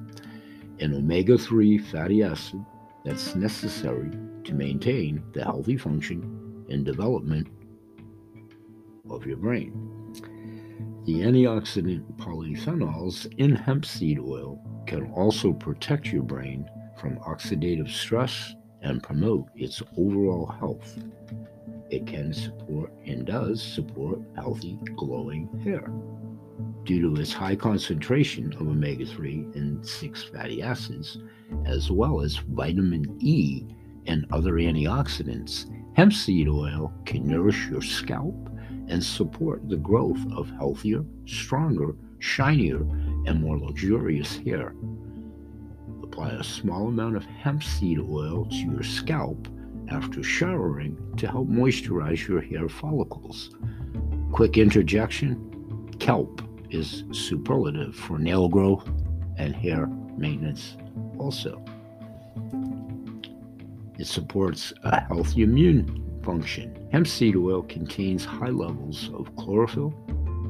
an 0.81 0.95
omega 0.95 1.39
3 1.39 1.79
fatty 1.79 2.23
acid 2.23 2.63
that's 3.03 3.35
necessary 3.35 4.11
to 4.45 4.53
maintain 4.53 5.23
the 5.33 5.43
healthy 5.43 5.79
function 5.79 6.42
and 6.69 6.85
development 6.85 7.49
of 9.11 9.27
your 9.27 9.37
brain. 9.37 9.73
The 11.05 11.21
antioxidant 11.21 12.17
polyphenols 12.17 13.33
in 13.39 13.55
hemp 13.57 13.85
seed 13.85 14.19
oil 14.19 14.61
can 14.87 15.11
also 15.13 15.53
protect 15.53 16.13
your 16.13 16.23
brain 16.23 16.69
from 16.99 17.17
oxidative 17.19 17.91
stress 17.91 18.55
and 18.83 19.03
promote 19.03 19.47
its 19.57 19.83
overall 19.97 20.47
health 20.47 20.99
it 21.93 22.07
can 22.07 22.33
support 22.33 22.91
and 23.05 23.27
does 23.27 23.63
support 23.63 24.19
healthy, 24.35 24.79
glowing 24.97 25.47
hair. 25.63 25.93
Due 26.85 27.03
to 27.03 27.21
its 27.21 27.35
high 27.35 27.55
concentration 27.55 28.51
of 28.55 28.63
omega 28.63 29.05
3 29.05 29.49
and 29.55 29.87
6 29.87 30.23
fatty 30.25 30.63
acids, 30.63 31.19
as 31.67 31.91
well 31.91 32.23
as 32.23 32.39
vitamin 32.39 33.15
E 33.21 33.67
and 34.07 34.25
other 34.33 34.55
antioxidants, 34.55 35.67
hemp 35.95 36.13
seed 36.13 36.49
oil 36.49 36.93
can 37.05 37.27
nourish 37.27 37.69
your 37.69 37.83
scalp 37.83 38.35
and 38.89 39.03
support 39.03 39.69
the 39.69 39.77
growth 39.77 40.21
of 40.33 40.51
healthier, 40.51 41.05
stronger, 41.27 41.95
shinier, 42.19 42.81
and 43.27 43.41
more 43.41 43.59
luxurious 43.59 44.37
hair. 44.39 44.75
Apply 46.03 46.31
a 46.31 46.45
small 46.45 46.89
amount 46.89 47.17
of 47.17 47.25
hemp 47.25 47.63
seed 47.63 47.99
oil 47.99 48.47
to 48.47 48.57
your 48.57 48.83
scalp 48.83 49.49
after 49.89 50.23
showering 50.23 50.97
to 51.17 51.27
help 51.27 51.49
moisturize 51.49 52.27
your 52.27 52.41
hair 52.41 52.69
follicles. 52.69 53.51
Quick 54.33 54.57
interjection 54.57 55.95
kelp 55.99 56.43
is 56.71 57.05
superlative 57.13 57.95
for 57.95 58.19
nail 58.19 58.49
growth 58.49 58.89
and 59.37 59.55
hair 59.55 59.87
maintenance, 60.17 60.77
also. 61.19 61.63
It 64.03 64.09
supports 64.09 64.73
a 64.83 65.01
healthy 65.03 65.45
immune 65.45 66.21
function. 66.25 66.89
Hemp 66.91 67.07
seed 67.07 67.37
oil 67.37 67.63
contains 67.63 68.25
high 68.25 68.51
levels 68.51 69.11
of 69.15 69.31
chlorophyll, 69.37 69.95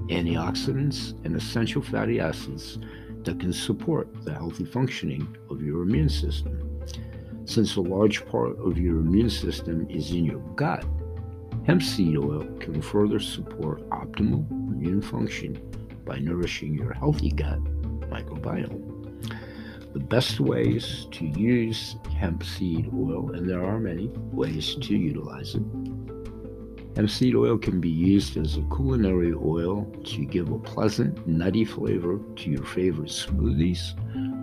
antioxidants, 0.08 1.22
and 1.26 1.36
essential 1.36 1.82
fatty 1.82 2.18
acids 2.18 2.78
that 3.24 3.38
can 3.38 3.52
support 3.52 4.08
the 4.24 4.32
healthy 4.32 4.64
functioning 4.64 5.36
of 5.50 5.60
your 5.60 5.82
immune 5.82 6.08
system. 6.08 6.82
Since 7.44 7.76
a 7.76 7.82
large 7.82 8.24
part 8.24 8.58
of 8.58 8.78
your 8.78 9.00
immune 9.00 9.28
system 9.28 9.86
is 9.90 10.12
in 10.12 10.24
your 10.24 10.40
gut, 10.56 10.86
hemp 11.66 11.82
seed 11.82 12.16
oil 12.16 12.48
can 12.58 12.80
further 12.80 13.20
support 13.20 13.86
optimal 13.90 14.50
immune 14.50 15.02
function 15.02 15.60
by 16.06 16.20
nourishing 16.20 16.74
your 16.74 16.94
healthy 16.94 17.28
gut 17.28 17.62
microbiome. 18.08 18.91
The 19.92 20.00
best 20.00 20.40
ways 20.40 21.06
to 21.10 21.26
use 21.26 21.96
hemp 22.16 22.44
seed 22.44 22.90
oil, 22.94 23.32
and 23.32 23.48
there 23.48 23.62
are 23.62 23.78
many 23.78 24.08
ways 24.32 24.74
to 24.76 24.96
utilize 24.96 25.54
it. 25.54 25.62
Hemp 26.96 27.10
seed 27.10 27.34
oil 27.34 27.58
can 27.58 27.78
be 27.78 27.90
used 27.90 28.38
as 28.38 28.56
a 28.56 28.62
culinary 28.74 29.34
oil 29.34 29.84
to 30.04 30.24
give 30.24 30.50
a 30.50 30.58
pleasant, 30.58 31.26
nutty 31.26 31.66
flavor 31.66 32.20
to 32.36 32.50
your 32.50 32.64
favorite 32.64 33.10
smoothies, 33.10 33.92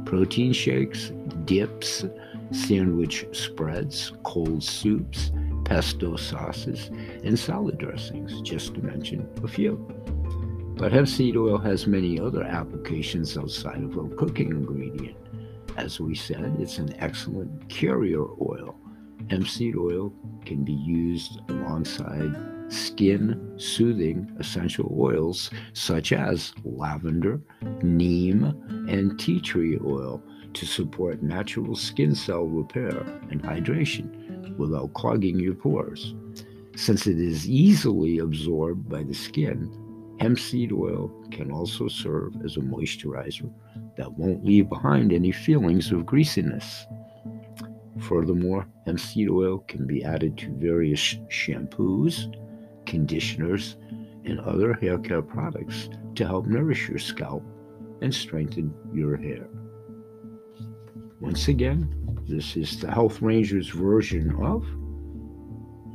protein 0.05 0.53
shakes, 0.53 1.11
dips, 1.45 2.05
sandwich 2.51 3.25
spreads, 3.31 4.13
cold 4.23 4.63
soups, 4.63 5.31
pesto 5.65 6.15
sauces, 6.15 6.91
and 7.23 7.37
salad 7.37 7.77
dressings, 7.79 8.41
just 8.41 8.75
to 8.75 8.81
mention 8.81 9.27
a 9.43 9.47
few. 9.47 9.77
But 10.75 10.91
hemp 10.91 11.07
seed 11.07 11.35
oil 11.37 11.57
has 11.57 11.87
many 11.87 12.19
other 12.19 12.43
applications 12.43 13.37
outside 13.37 13.83
of 13.83 13.97
a 13.97 14.07
cooking 14.15 14.51
ingredient. 14.51 15.17
As 15.79 15.97
we 15.97 16.13
said, 16.13 16.57
it's 16.59 16.77
an 16.77 16.93
excellent 16.99 17.69
carrier 17.69 18.25
oil. 18.41 18.75
Hemp 19.29 19.47
seed 19.47 19.77
oil 19.77 20.13
can 20.43 20.65
be 20.65 20.73
used 20.73 21.39
alongside 21.47 22.35
skin 22.67 23.53
soothing 23.55 24.29
essential 24.39 24.93
oils 24.99 25.49
such 25.71 26.11
as 26.11 26.51
lavender, 26.65 27.39
neem, 27.81 28.43
and 28.89 29.17
tea 29.17 29.39
tree 29.39 29.79
oil 29.85 30.21
to 30.53 30.65
support 30.65 31.23
natural 31.23 31.75
skin 31.75 32.13
cell 32.13 32.43
repair 32.43 32.99
and 33.31 33.41
hydration 33.41 34.57
without 34.57 34.93
clogging 34.93 35.39
your 35.39 35.55
pores. 35.55 36.13
Since 36.75 37.07
it 37.07 37.19
is 37.19 37.47
easily 37.47 38.17
absorbed 38.17 38.89
by 38.89 39.03
the 39.03 39.13
skin, 39.13 39.71
hemp 40.19 40.37
seed 40.37 40.71
oil 40.71 41.11
can 41.31 41.51
also 41.51 41.87
serve 41.87 42.33
as 42.43 42.57
a 42.57 42.61
moisturizer 42.61 43.51
that 43.97 44.11
won't 44.13 44.45
leave 44.45 44.69
behind 44.69 45.13
any 45.13 45.31
feelings 45.31 45.91
of 45.91 46.05
greasiness. 46.05 46.85
Furthermore, 48.01 48.67
hemp 48.85 48.99
seed 48.99 49.29
oil 49.29 49.59
can 49.67 49.85
be 49.87 50.03
added 50.03 50.37
to 50.37 50.49
various 50.55 51.15
shampoos, 51.29 52.33
conditioners, 52.85 53.77
and 54.25 54.39
other 54.41 54.73
hair 54.73 54.97
care 54.97 55.21
products 55.21 55.89
to 56.15 56.25
help 56.25 56.45
nourish 56.45 56.89
your 56.89 56.99
scalp 56.99 57.43
and 58.01 58.13
strengthen 58.13 58.73
your 58.93 59.17
hair. 59.17 59.47
Once 61.19 61.47
again, 61.47 61.93
this 62.27 62.55
is 62.55 62.79
the 62.79 62.91
Health 62.91 63.21
Rangers 63.21 63.69
version 63.69 64.35
of 64.35 64.65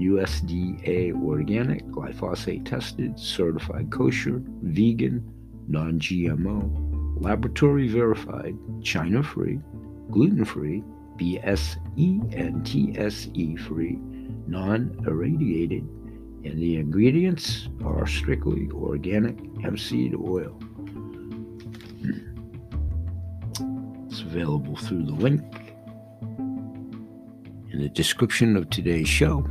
USDA 0.00 1.12
organic, 1.22 1.86
glyphosate 1.86 2.64
tested, 2.64 3.18
certified 3.18 3.90
kosher, 3.90 4.42
vegan, 4.62 5.24
non 5.68 6.00
GMO, 6.00 7.22
laboratory 7.22 7.88
verified, 7.88 8.56
China 8.82 9.22
free, 9.22 9.60
gluten 10.10 10.44
free, 10.44 10.82
BSE 11.16 12.34
and 12.34 12.66
TSE 12.66 13.56
free, 13.56 13.98
non 14.46 14.96
irradiated, 15.06 15.82
and 16.44 16.58
the 16.58 16.76
ingredients 16.76 17.68
are 17.84 18.06
strictly 18.06 18.68
organic 18.72 19.38
hemp 19.62 19.78
seed 19.78 20.14
oil. 20.14 20.60
It's 24.08 24.20
available 24.22 24.76
through 24.76 25.04
the 25.04 25.12
link 25.12 25.42
in 27.72 27.80
the 27.80 27.88
description 27.88 28.56
of 28.56 28.70
today's 28.70 29.08
show 29.08 29.48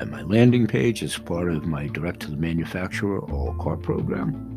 at 0.00 0.08
my 0.08 0.22
landing 0.22 0.66
page 0.66 1.02
as 1.02 1.16
part 1.16 1.50
of 1.50 1.66
my 1.66 1.88
direct 1.88 2.20
to 2.20 2.30
the 2.30 2.36
manufacturer 2.36 3.20
all 3.30 3.54
car 3.54 3.76
program. 3.76 4.54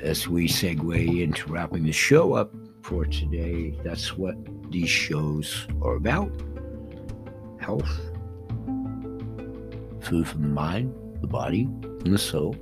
As 0.00 0.28
we 0.28 0.46
segue 0.46 1.22
into 1.22 1.50
wrapping 1.50 1.84
the 1.84 1.92
show 1.92 2.34
up 2.34 2.52
for 2.82 3.04
today, 3.04 3.74
that's 3.82 4.16
what 4.16 4.36
these 4.70 4.88
shows 4.88 5.66
are 5.82 5.96
about 5.96 6.30
health, 7.58 7.88
food 10.00 10.28
for 10.28 10.38
the 10.38 10.46
mind, 10.46 10.94
the 11.20 11.26
body, 11.26 11.62
and 11.62 12.14
the 12.14 12.18
soul. 12.18 12.54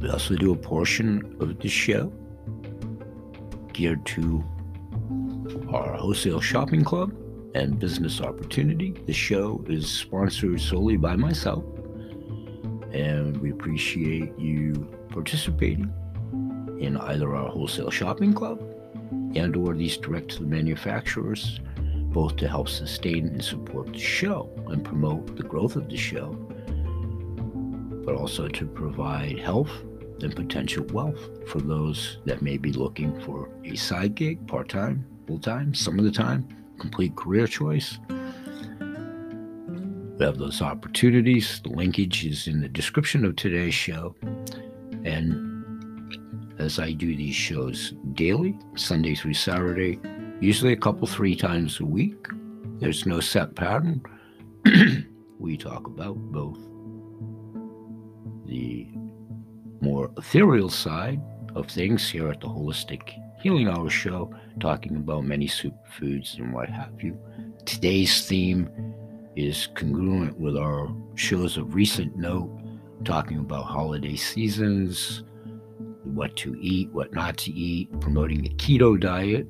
We 0.00 0.08
also 0.08 0.36
do 0.36 0.52
a 0.52 0.56
portion 0.56 1.36
of 1.40 1.58
the 1.58 1.68
show 1.68 2.12
geared 3.72 4.06
to 4.06 4.44
our 5.72 5.94
wholesale 5.94 6.40
shopping 6.40 6.84
club 6.84 7.12
and 7.56 7.78
business 7.78 8.20
opportunity. 8.20 8.90
The 9.06 9.14
show 9.14 9.64
is 9.66 9.90
sponsored 9.90 10.60
solely 10.60 10.98
by 10.98 11.16
myself, 11.16 11.64
and 12.92 13.34
we 13.38 13.50
appreciate 13.50 14.38
you 14.38 14.86
participating 15.08 15.90
in 16.78 16.98
either 16.98 17.34
our 17.34 17.48
wholesale 17.48 17.90
shopping 17.90 18.34
club 18.34 18.60
and 19.34 19.56
or 19.56 19.74
these 19.74 19.96
direct 19.96 20.32
to 20.32 20.40
the 20.40 20.46
manufacturers 20.46 21.60
both 22.12 22.36
to 22.36 22.46
help 22.46 22.68
sustain 22.68 23.28
and 23.28 23.42
support 23.42 23.92
the 23.92 23.98
show 23.98 24.50
and 24.68 24.84
promote 24.84 25.36
the 25.36 25.42
growth 25.42 25.76
of 25.76 25.88
the 25.88 25.96
show 25.96 26.32
but 28.04 28.14
also 28.14 28.48
to 28.48 28.66
provide 28.66 29.38
health 29.38 29.72
and 30.22 30.36
potential 30.36 30.84
wealth 30.92 31.48
for 31.48 31.60
those 31.60 32.18
that 32.26 32.42
may 32.42 32.58
be 32.58 32.72
looking 32.72 33.18
for 33.20 33.48
a 33.64 33.74
side 33.76 34.14
gig, 34.14 34.46
part 34.46 34.68
time, 34.68 35.06
full 35.26 35.38
time, 35.38 35.74
some 35.74 35.98
of 35.98 36.04
the 36.04 36.10
time, 36.10 36.46
complete 36.78 37.16
career 37.16 37.46
choice. 37.46 37.98
We 40.18 40.24
have 40.24 40.38
those 40.38 40.62
opportunities. 40.62 41.60
The 41.62 41.70
linkage 41.70 42.24
is 42.24 42.46
in 42.46 42.60
the 42.60 42.68
description 42.68 43.24
of 43.24 43.36
today's 43.36 43.74
show. 43.74 44.14
And 45.04 45.46
as 46.58 46.78
I 46.78 46.92
do 46.92 47.14
these 47.14 47.34
shows 47.34 47.92
daily, 48.14 48.58
Sunday 48.76 49.14
through 49.14 49.34
Saturday, 49.34 50.00
usually 50.40 50.72
a 50.72 50.76
couple, 50.76 51.06
three 51.06 51.36
times 51.36 51.80
a 51.80 51.84
week, 51.84 52.26
there's 52.80 53.06
no 53.06 53.20
set 53.20 53.54
pattern. 53.54 54.02
we 55.38 55.56
talk 55.56 55.86
about 55.86 56.16
both 56.16 56.58
the 58.46 58.88
more 59.80 60.10
ethereal 60.16 60.70
side 60.70 61.20
of 61.54 61.68
things 61.68 62.08
here 62.08 62.28
at 62.28 62.40
the 62.40 62.46
Holistic 62.46 63.14
Healing 63.38 63.68
Hour 63.68 63.90
show, 63.90 64.34
talking 64.60 64.96
about 64.96 65.24
many 65.24 65.46
superfoods 65.46 66.38
and 66.38 66.52
what 66.52 66.68
have 66.68 67.00
you. 67.00 67.18
Today's 67.64 68.26
theme 68.26 68.68
is 69.36 69.68
congruent 69.74 70.38
with 70.38 70.56
our 70.56 70.94
shows 71.14 71.56
of 71.56 71.74
recent 71.74 72.16
note, 72.16 72.50
talking 73.04 73.38
about 73.38 73.66
holiday 73.66 74.16
seasons, 74.16 75.22
what 76.04 76.34
to 76.36 76.56
eat, 76.60 76.90
what 76.92 77.12
not 77.12 77.36
to 77.38 77.52
eat, 77.52 77.88
promoting 78.00 78.42
the 78.42 78.50
keto 78.50 78.98
diet, 78.98 79.46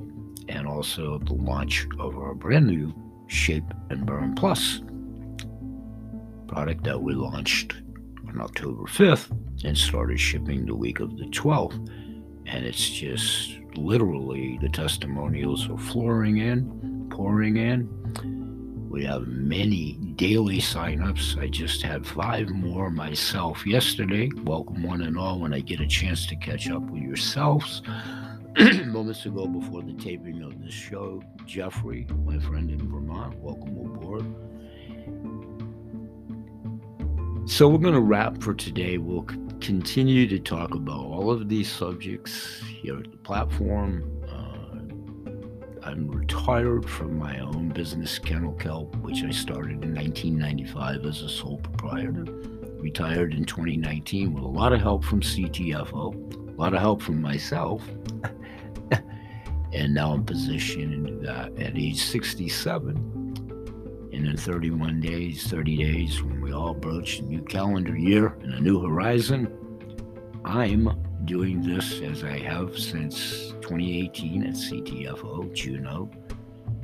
and 0.49 0.67
also 0.67 1.19
the 1.21 1.35
launch 1.35 1.87
of 1.99 2.17
our 2.17 2.35
brand 2.35 2.67
new 2.67 2.95
Shape 3.29 3.73
and 3.91 4.05
Burn 4.05 4.35
Plus 4.35 4.81
product 6.47 6.85
that 6.85 7.03
we 7.03 7.13
launched 7.13 7.75
on 8.29 8.41
October 8.41 8.85
5th 8.85 9.31
and 9.65 9.77
started 9.77 10.19
shipping 10.19 10.65
the 10.65 10.75
week 10.75 11.01
of 11.01 11.17
the 11.19 11.25
12th. 11.27 11.75
And 12.47 12.65
it's 12.65 12.89
just 12.89 13.59
literally 13.77 14.59
the 14.61 14.69
testimonials 14.69 15.69
are 15.71 15.79
flooring 15.79 16.39
in, 16.39 17.09
pouring 17.11 17.57
in. 17.57 17.89
We 18.89 19.05
have 19.05 19.27
many 19.27 19.95
daily 20.17 20.59
signups. 20.59 21.39
I 21.39 21.49
just 21.49 21.83
had 21.83 22.07
five 22.07 22.49
more 22.49 22.91
myself 22.91 23.67
yesterday. 23.67 24.31
Welcome, 24.45 24.83
one 24.83 25.03
and 25.03 25.19
all, 25.19 25.41
when 25.41 25.53
I 25.53 25.61
get 25.61 25.81
a 25.81 25.87
chance 25.87 26.27
to 26.27 26.37
catch 26.37 26.71
up 26.71 26.83
with 26.83 27.03
yourselves. 27.03 27.83
Moments 28.87 29.27
ago, 29.27 29.47
before 29.47 29.83
the 29.83 29.93
taping 29.93 30.43
of 30.43 30.63
this 30.63 30.73
show, 30.73 31.23
Jeffrey, 31.45 32.07
my 32.25 32.39
friend 32.39 32.71
in 32.71 32.91
Vermont, 32.91 33.39
welcome 33.41 33.77
aboard. 33.77 34.25
So 37.49 37.69
we're 37.69 37.79
going 37.79 37.95
to 37.95 38.01
wrap 38.01 38.43
for 38.43 38.55
today. 38.55 38.99
We'll 38.99 39.27
continue 39.61 40.27
to 40.27 40.39
talk 40.39 40.75
about 40.75 40.99
all 40.99 41.31
of 41.31 41.49
these 41.49 41.71
subjects 41.71 42.63
here 42.87 42.99
at 43.01 43.11
the 43.11 43.17
platform. 43.19 44.23
Uh, 44.31 44.79
I'm 45.85 46.09
retired 46.09 46.89
from 46.89 47.19
my 47.19 47.41
own 47.41 47.71
business, 47.71 48.17
Kennel 48.17 48.53
Kelp, 48.53 48.95
which 48.99 49.25
I 49.25 49.31
started 49.33 49.83
in 49.83 49.93
1995 49.93 51.05
as 51.05 51.23
a 51.23 51.29
sole 51.29 51.59
proprietor. 51.59 52.25
Retired 52.79 53.35
in 53.35 53.45
2019 53.45 54.33
with 54.33 54.45
a 54.45 54.47
lot 54.47 54.73
of 54.73 54.81
help 54.81 55.03
from 55.03 55.21
CTFO, 55.21 56.57
a 56.57 56.61
lot 56.61 56.75
of 56.75 56.81
help 56.81 57.03
from 57.03 57.21
myself. 57.21 57.83
and 59.73 59.93
now 59.93 60.13
I'm 60.13 60.25
positioned 60.25 61.27
that 61.27 61.59
at 61.59 61.77
age 61.77 62.01
67 62.01 62.97
and 64.13 64.27
in 64.29 64.37
31 64.37 65.01
days, 65.01 65.45
30 65.49 65.77
days, 65.77 66.23
when 66.23 66.41
we 66.41 66.53
all 66.53 66.73
broach 66.73 67.19
a 67.19 67.23
new 67.23 67.43
calendar 67.43 67.99
year 67.99 68.39
and 68.43 68.55
a 68.55 68.61
new 68.61 68.81
horizon, 68.81 69.53
I'm 70.45 71.06
doing 71.25 71.63
this 71.63 72.01
as 72.01 72.23
I 72.23 72.39
have 72.39 72.79
since 72.79 73.49
2018 73.63 74.45
at 74.45 74.55
CTFO, 74.55 75.53
Juno, 75.55 76.11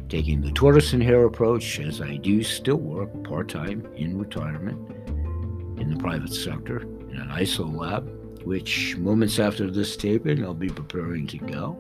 taking 0.09 0.41
the 0.41 0.51
tortoise 0.53 0.93
and 0.93 1.03
hare 1.03 1.25
approach 1.25 1.79
as 1.81 2.01
I 2.01 2.17
do 2.17 2.43
still 2.43 2.77
work 2.77 3.25
part 3.25 3.49
time 3.49 3.87
in 3.97 4.19
retirement 4.19 4.79
in 5.79 5.91
the 5.91 5.97
private 5.97 6.33
sector 6.33 6.83
in 6.83 7.19
an 7.19 7.29
ISO 7.31 7.73
lab, 7.75 8.09
which 8.45 8.97
moments 8.97 9.39
after 9.39 9.71
this 9.71 9.97
taping, 9.97 10.45
I'll 10.45 10.55
be 10.55 10.69
preparing 10.69 11.27
to 11.29 11.39
go. 11.39 11.79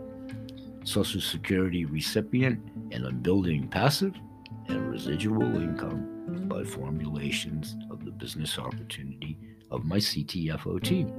Social 0.84 1.20
Security 1.20 1.84
recipient, 1.84 2.60
and 2.90 3.06
I'm 3.06 3.20
building 3.20 3.68
passive 3.68 4.14
and 4.68 4.90
residual 4.90 5.56
income 5.56 6.46
by 6.48 6.64
formulations 6.64 7.76
of 7.90 8.04
the 8.04 8.10
business 8.10 8.58
opportunity 8.58 9.38
of 9.70 9.84
my 9.84 9.98
CTFO 9.98 10.82
team. 10.82 11.12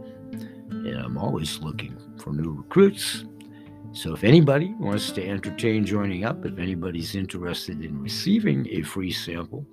And 0.86 0.98
I'm 0.98 1.18
always 1.18 1.60
looking 1.60 1.98
for 2.18 2.34
new 2.34 2.52
recruits. 2.52 3.26
So 3.94 4.14
if 4.14 4.24
anybody 4.24 4.74
wants 4.80 5.12
to 5.12 5.28
entertain 5.28 5.86
joining 5.86 6.26
up, 6.26 6.46
if 6.46 6.58
anybody's 6.58 7.16
interested 7.16 7.84
in 7.84 8.02
receiving 8.02 8.68
a 8.72 8.82
free 8.82 9.12
sample, 9.12 9.66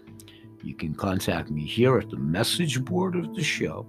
you 0.63 0.75
can 0.75 0.95
contact 0.95 1.51
me 1.51 1.65
here 1.65 1.99
at 1.99 2.11
the 2.11 2.19
message 2.19 2.85
board 2.85 3.17
of 3.17 3.35
the 3.35 3.43
show, 3.43 3.87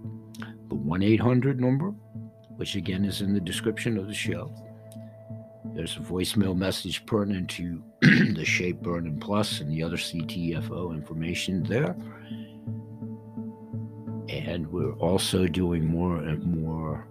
the 0.70 0.76
1 0.76 1.04
800 1.04 1.60
number, 1.60 1.90
which 2.56 2.76
again 2.76 3.04
is 3.04 3.22
in 3.22 3.34
the 3.34 3.42
description 3.42 3.98
of 3.98 4.08
the 4.08 4.14
show. 4.14 4.54
There's 5.74 5.98
a 5.98 6.00
voicemail 6.00 6.56
message 6.56 7.06
pertinent 7.06 7.50
to 7.52 7.84
the 8.02 8.46
Shape 8.46 8.82
Burn 8.82 9.20
Plus 9.20 9.62
and 9.62 9.72
the 9.72 9.84
other 9.84 9.98
CTFO 9.98 10.94
information 10.94 11.64
there. 11.64 11.96
And 14.46 14.68
we're 14.72 14.94
also 14.94 15.48
doing 15.48 15.86
more 15.86 16.18
and 16.18 16.44
more 16.44 17.08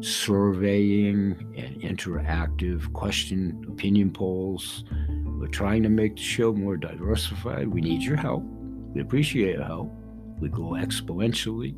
surveying 0.00 1.54
and 1.56 1.80
interactive 1.80 2.92
question 2.92 3.64
opinion 3.68 4.10
polls. 4.10 4.84
We're 5.38 5.46
trying 5.46 5.84
to 5.84 5.88
make 5.88 6.16
the 6.16 6.22
show 6.22 6.52
more 6.52 6.76
diversified. 6.76 7.68
We 7.68 7.80
need 7.80 8.02
your 8.02 8.16
help. 8.16 8.42
We 8.94 9.00
appreciate 9.00 9.54
your 9.54 9.64
help. 9.64 9.92
We 10.40 10.48
go 10.48 10.70
exponentially 10.70 11.74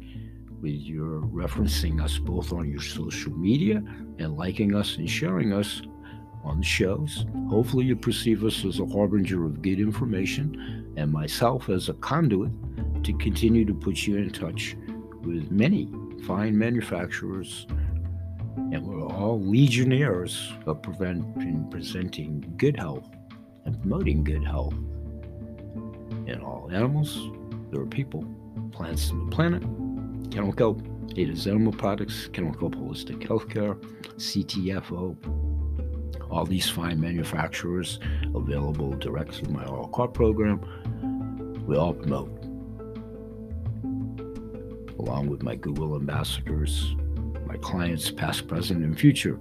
with 0.63 0.73
your 0.73 1.21
referencing 1.21 2.03
us 2.03 2.19
both 2.19 2.53
on 2.53 2.71
your 2.71 2.81
social 2.81 3.33
media 3.33 3.83
and 4.19 4.37
liking 4.39 4.75
us 4.75 4.97
and 4.97 5.09
sharing 5.09 5.53
us 5.53 5.83
on 6.43 6.59
the 6.59 6.67
shows. 6.67 7.27
Hopefully, 7.49 7.85
you 7.85 7.97
perceive 7.97 8.45
us 8.45 8.65
as 8.65 8.81
a 8.81 8.87
harbinger 8.87 9.45
of 9.45 9.61
good 9.61 9.81
information 9.81 10.93
and 10.97 11.13
myself 11.13 11.69
as 11.69 11.89
a 11.89 11.95
conduit 11.95 12.53
to 13.05 13.13
continue 13.19 13.67
to 13.67 13.75
put 13.75 14.07
you 14.07 14.17
in 14.17 14.31
touch 14.31 14.77
with 15.25 15.51
many 15.51 15.89
fine 16.27 16.57
manufacturers. 16.57 17.67
And 18.57 18.87
we're 18.87 19.07
all 19.07 19.41
legionnaires 19.41 20.53
of 20.67 20.83
preventing, 20.83 21.69
presenting 21.71 22.55
good 22.57 22.79
health 22.79 23.09
and 23.65 23.81
promoting 23.81 24.25
good 24.25 24.45
health 24.45 24.75
in 26.27 26.41
all 26.41 26.71
animals, 26.73 27.31
there 27.71 27.81
are 27.81 27.87
people, 27.87 28.25
plants, 28.73 29.11
and 29.11 29.27
the 29.27 29.35
planet. 29.35 29.63
Kelp, 30.57 30.83
it 31.17 31.29
is 31.29 31.47
animal 31.47 31.73
products, 31.73 32.29
Kelp 32.29 32.57
Holistic 32.57 33.27
Healthcare, 33.27 33.77
CTFO, 34.17 35.17
all 36.31 36.45
these 36.45 36.69
fine 36.69 37.01
manufacturers 37.01 38.01
available 38.35 38.91
direct 38.93 39.35
through 39.35 39.53
my 39.53 39.65
All 39.65 39.89
Car 39.89 40.09
program. 40.09 40.61
We 41.67 41.77
all 41.77 41.95
promote, 41.95 42.44
along 45.05 45.29
with 45.29 45.43
my 45.43 45.55
Google 45.55 45.95
ambassadors, 45.97 46.97
my 47.47 47.57
clients, 47.59 48.11
past, 48.11 48.49
present, 48.49 48.85
and 48.85 48.99
future. 48.99 49.39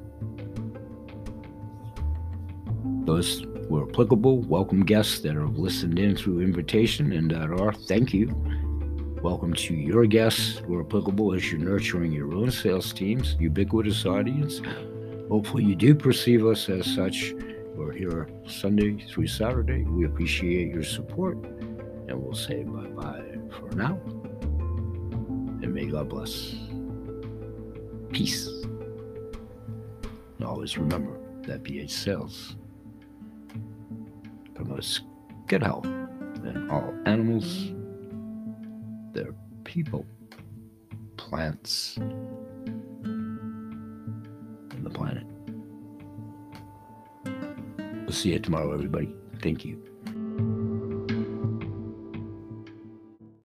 Those 3.06 3.40
who 3.68 3.78
are 3.78 3.90
applicable, 3.90 4.42
welcome 4.42 4.84
guests 4.84 5.20
that 5.22 5.36
have 5.36 5.58
listened 5.58 6.00
in 6.00 6.16
through 6.16 6.42
invitation 6.42 7.12
and 7.14 7.32
that 7.32 7.50
are, 7.50 7.74
thank 7.74 8.14
you. 8.14 8.28
Welcome 9.22 9.54
to 9.54 9.74
your 9.74 10.06
guests 10.06 10.58
who 10.58 10.76
are 10.76 10.86
applicable 10.86 11.34
as 11.34 11.52
you're 11.52 11.62
nurturing 11.62 12.12
your 12.12 12.34
own 12.36 12.52
sales 12.52 12.92
teams, 12.92 13.38
ubiquitous 13.40 14.06
audience, 14.06 14.62
Hopefully, 15.30 15.64
you 15.64 15.76
do 15.76 15.96
perceive 15.96 16.46
us 16.46 16.70
as 16.70 16.86
such. 16.86 17.34
We're 17.76 17.92
here 17.92 18.30
Sunday 18.48 19.04
through 19.10 19.28
Saturday. 19.28 19.84
We 19.84 20.06
appreciate 20.06 20.74
your 20.74 20.84
support, 20.84 21.38
and 21.38 22.22
we'll 22.22 22.36
say 22.36 22.64
bye 22.64 22.88
bye 22.90 23.40
for 23.50 23.76
now. 23.76 24.00
And 25.64 25.74
may 25.74 25.86
God 25.86 26.10
bless. 26.10 26.56
Peace. 28.12 28.48
And 30.38 30.46
always 30.46 30.78
remember 30.78 31.18
that 31.48 31.64
BH 31.64 31.90
Sales 31.90 32.58
promotes 34.54 35.02
good 35.48 35.64
health 35.64 35.86
in 35.86 36.70
all 36.70 36.94
animals, 37.06 37.72
their 39.14 39.34
people, 39.64 40.06
plants, 41.16 41.96
and 41.96 43.40
the 44.82 44.90
planet. 44.90 45.26
We'll 48.04 48.12
see 48.12 48.34
you 48.34 48.40
tomorrow, 48.40 48.74
everybody. 48.74 49.16
Thank 49.42 49.64
you. 49.64 49.93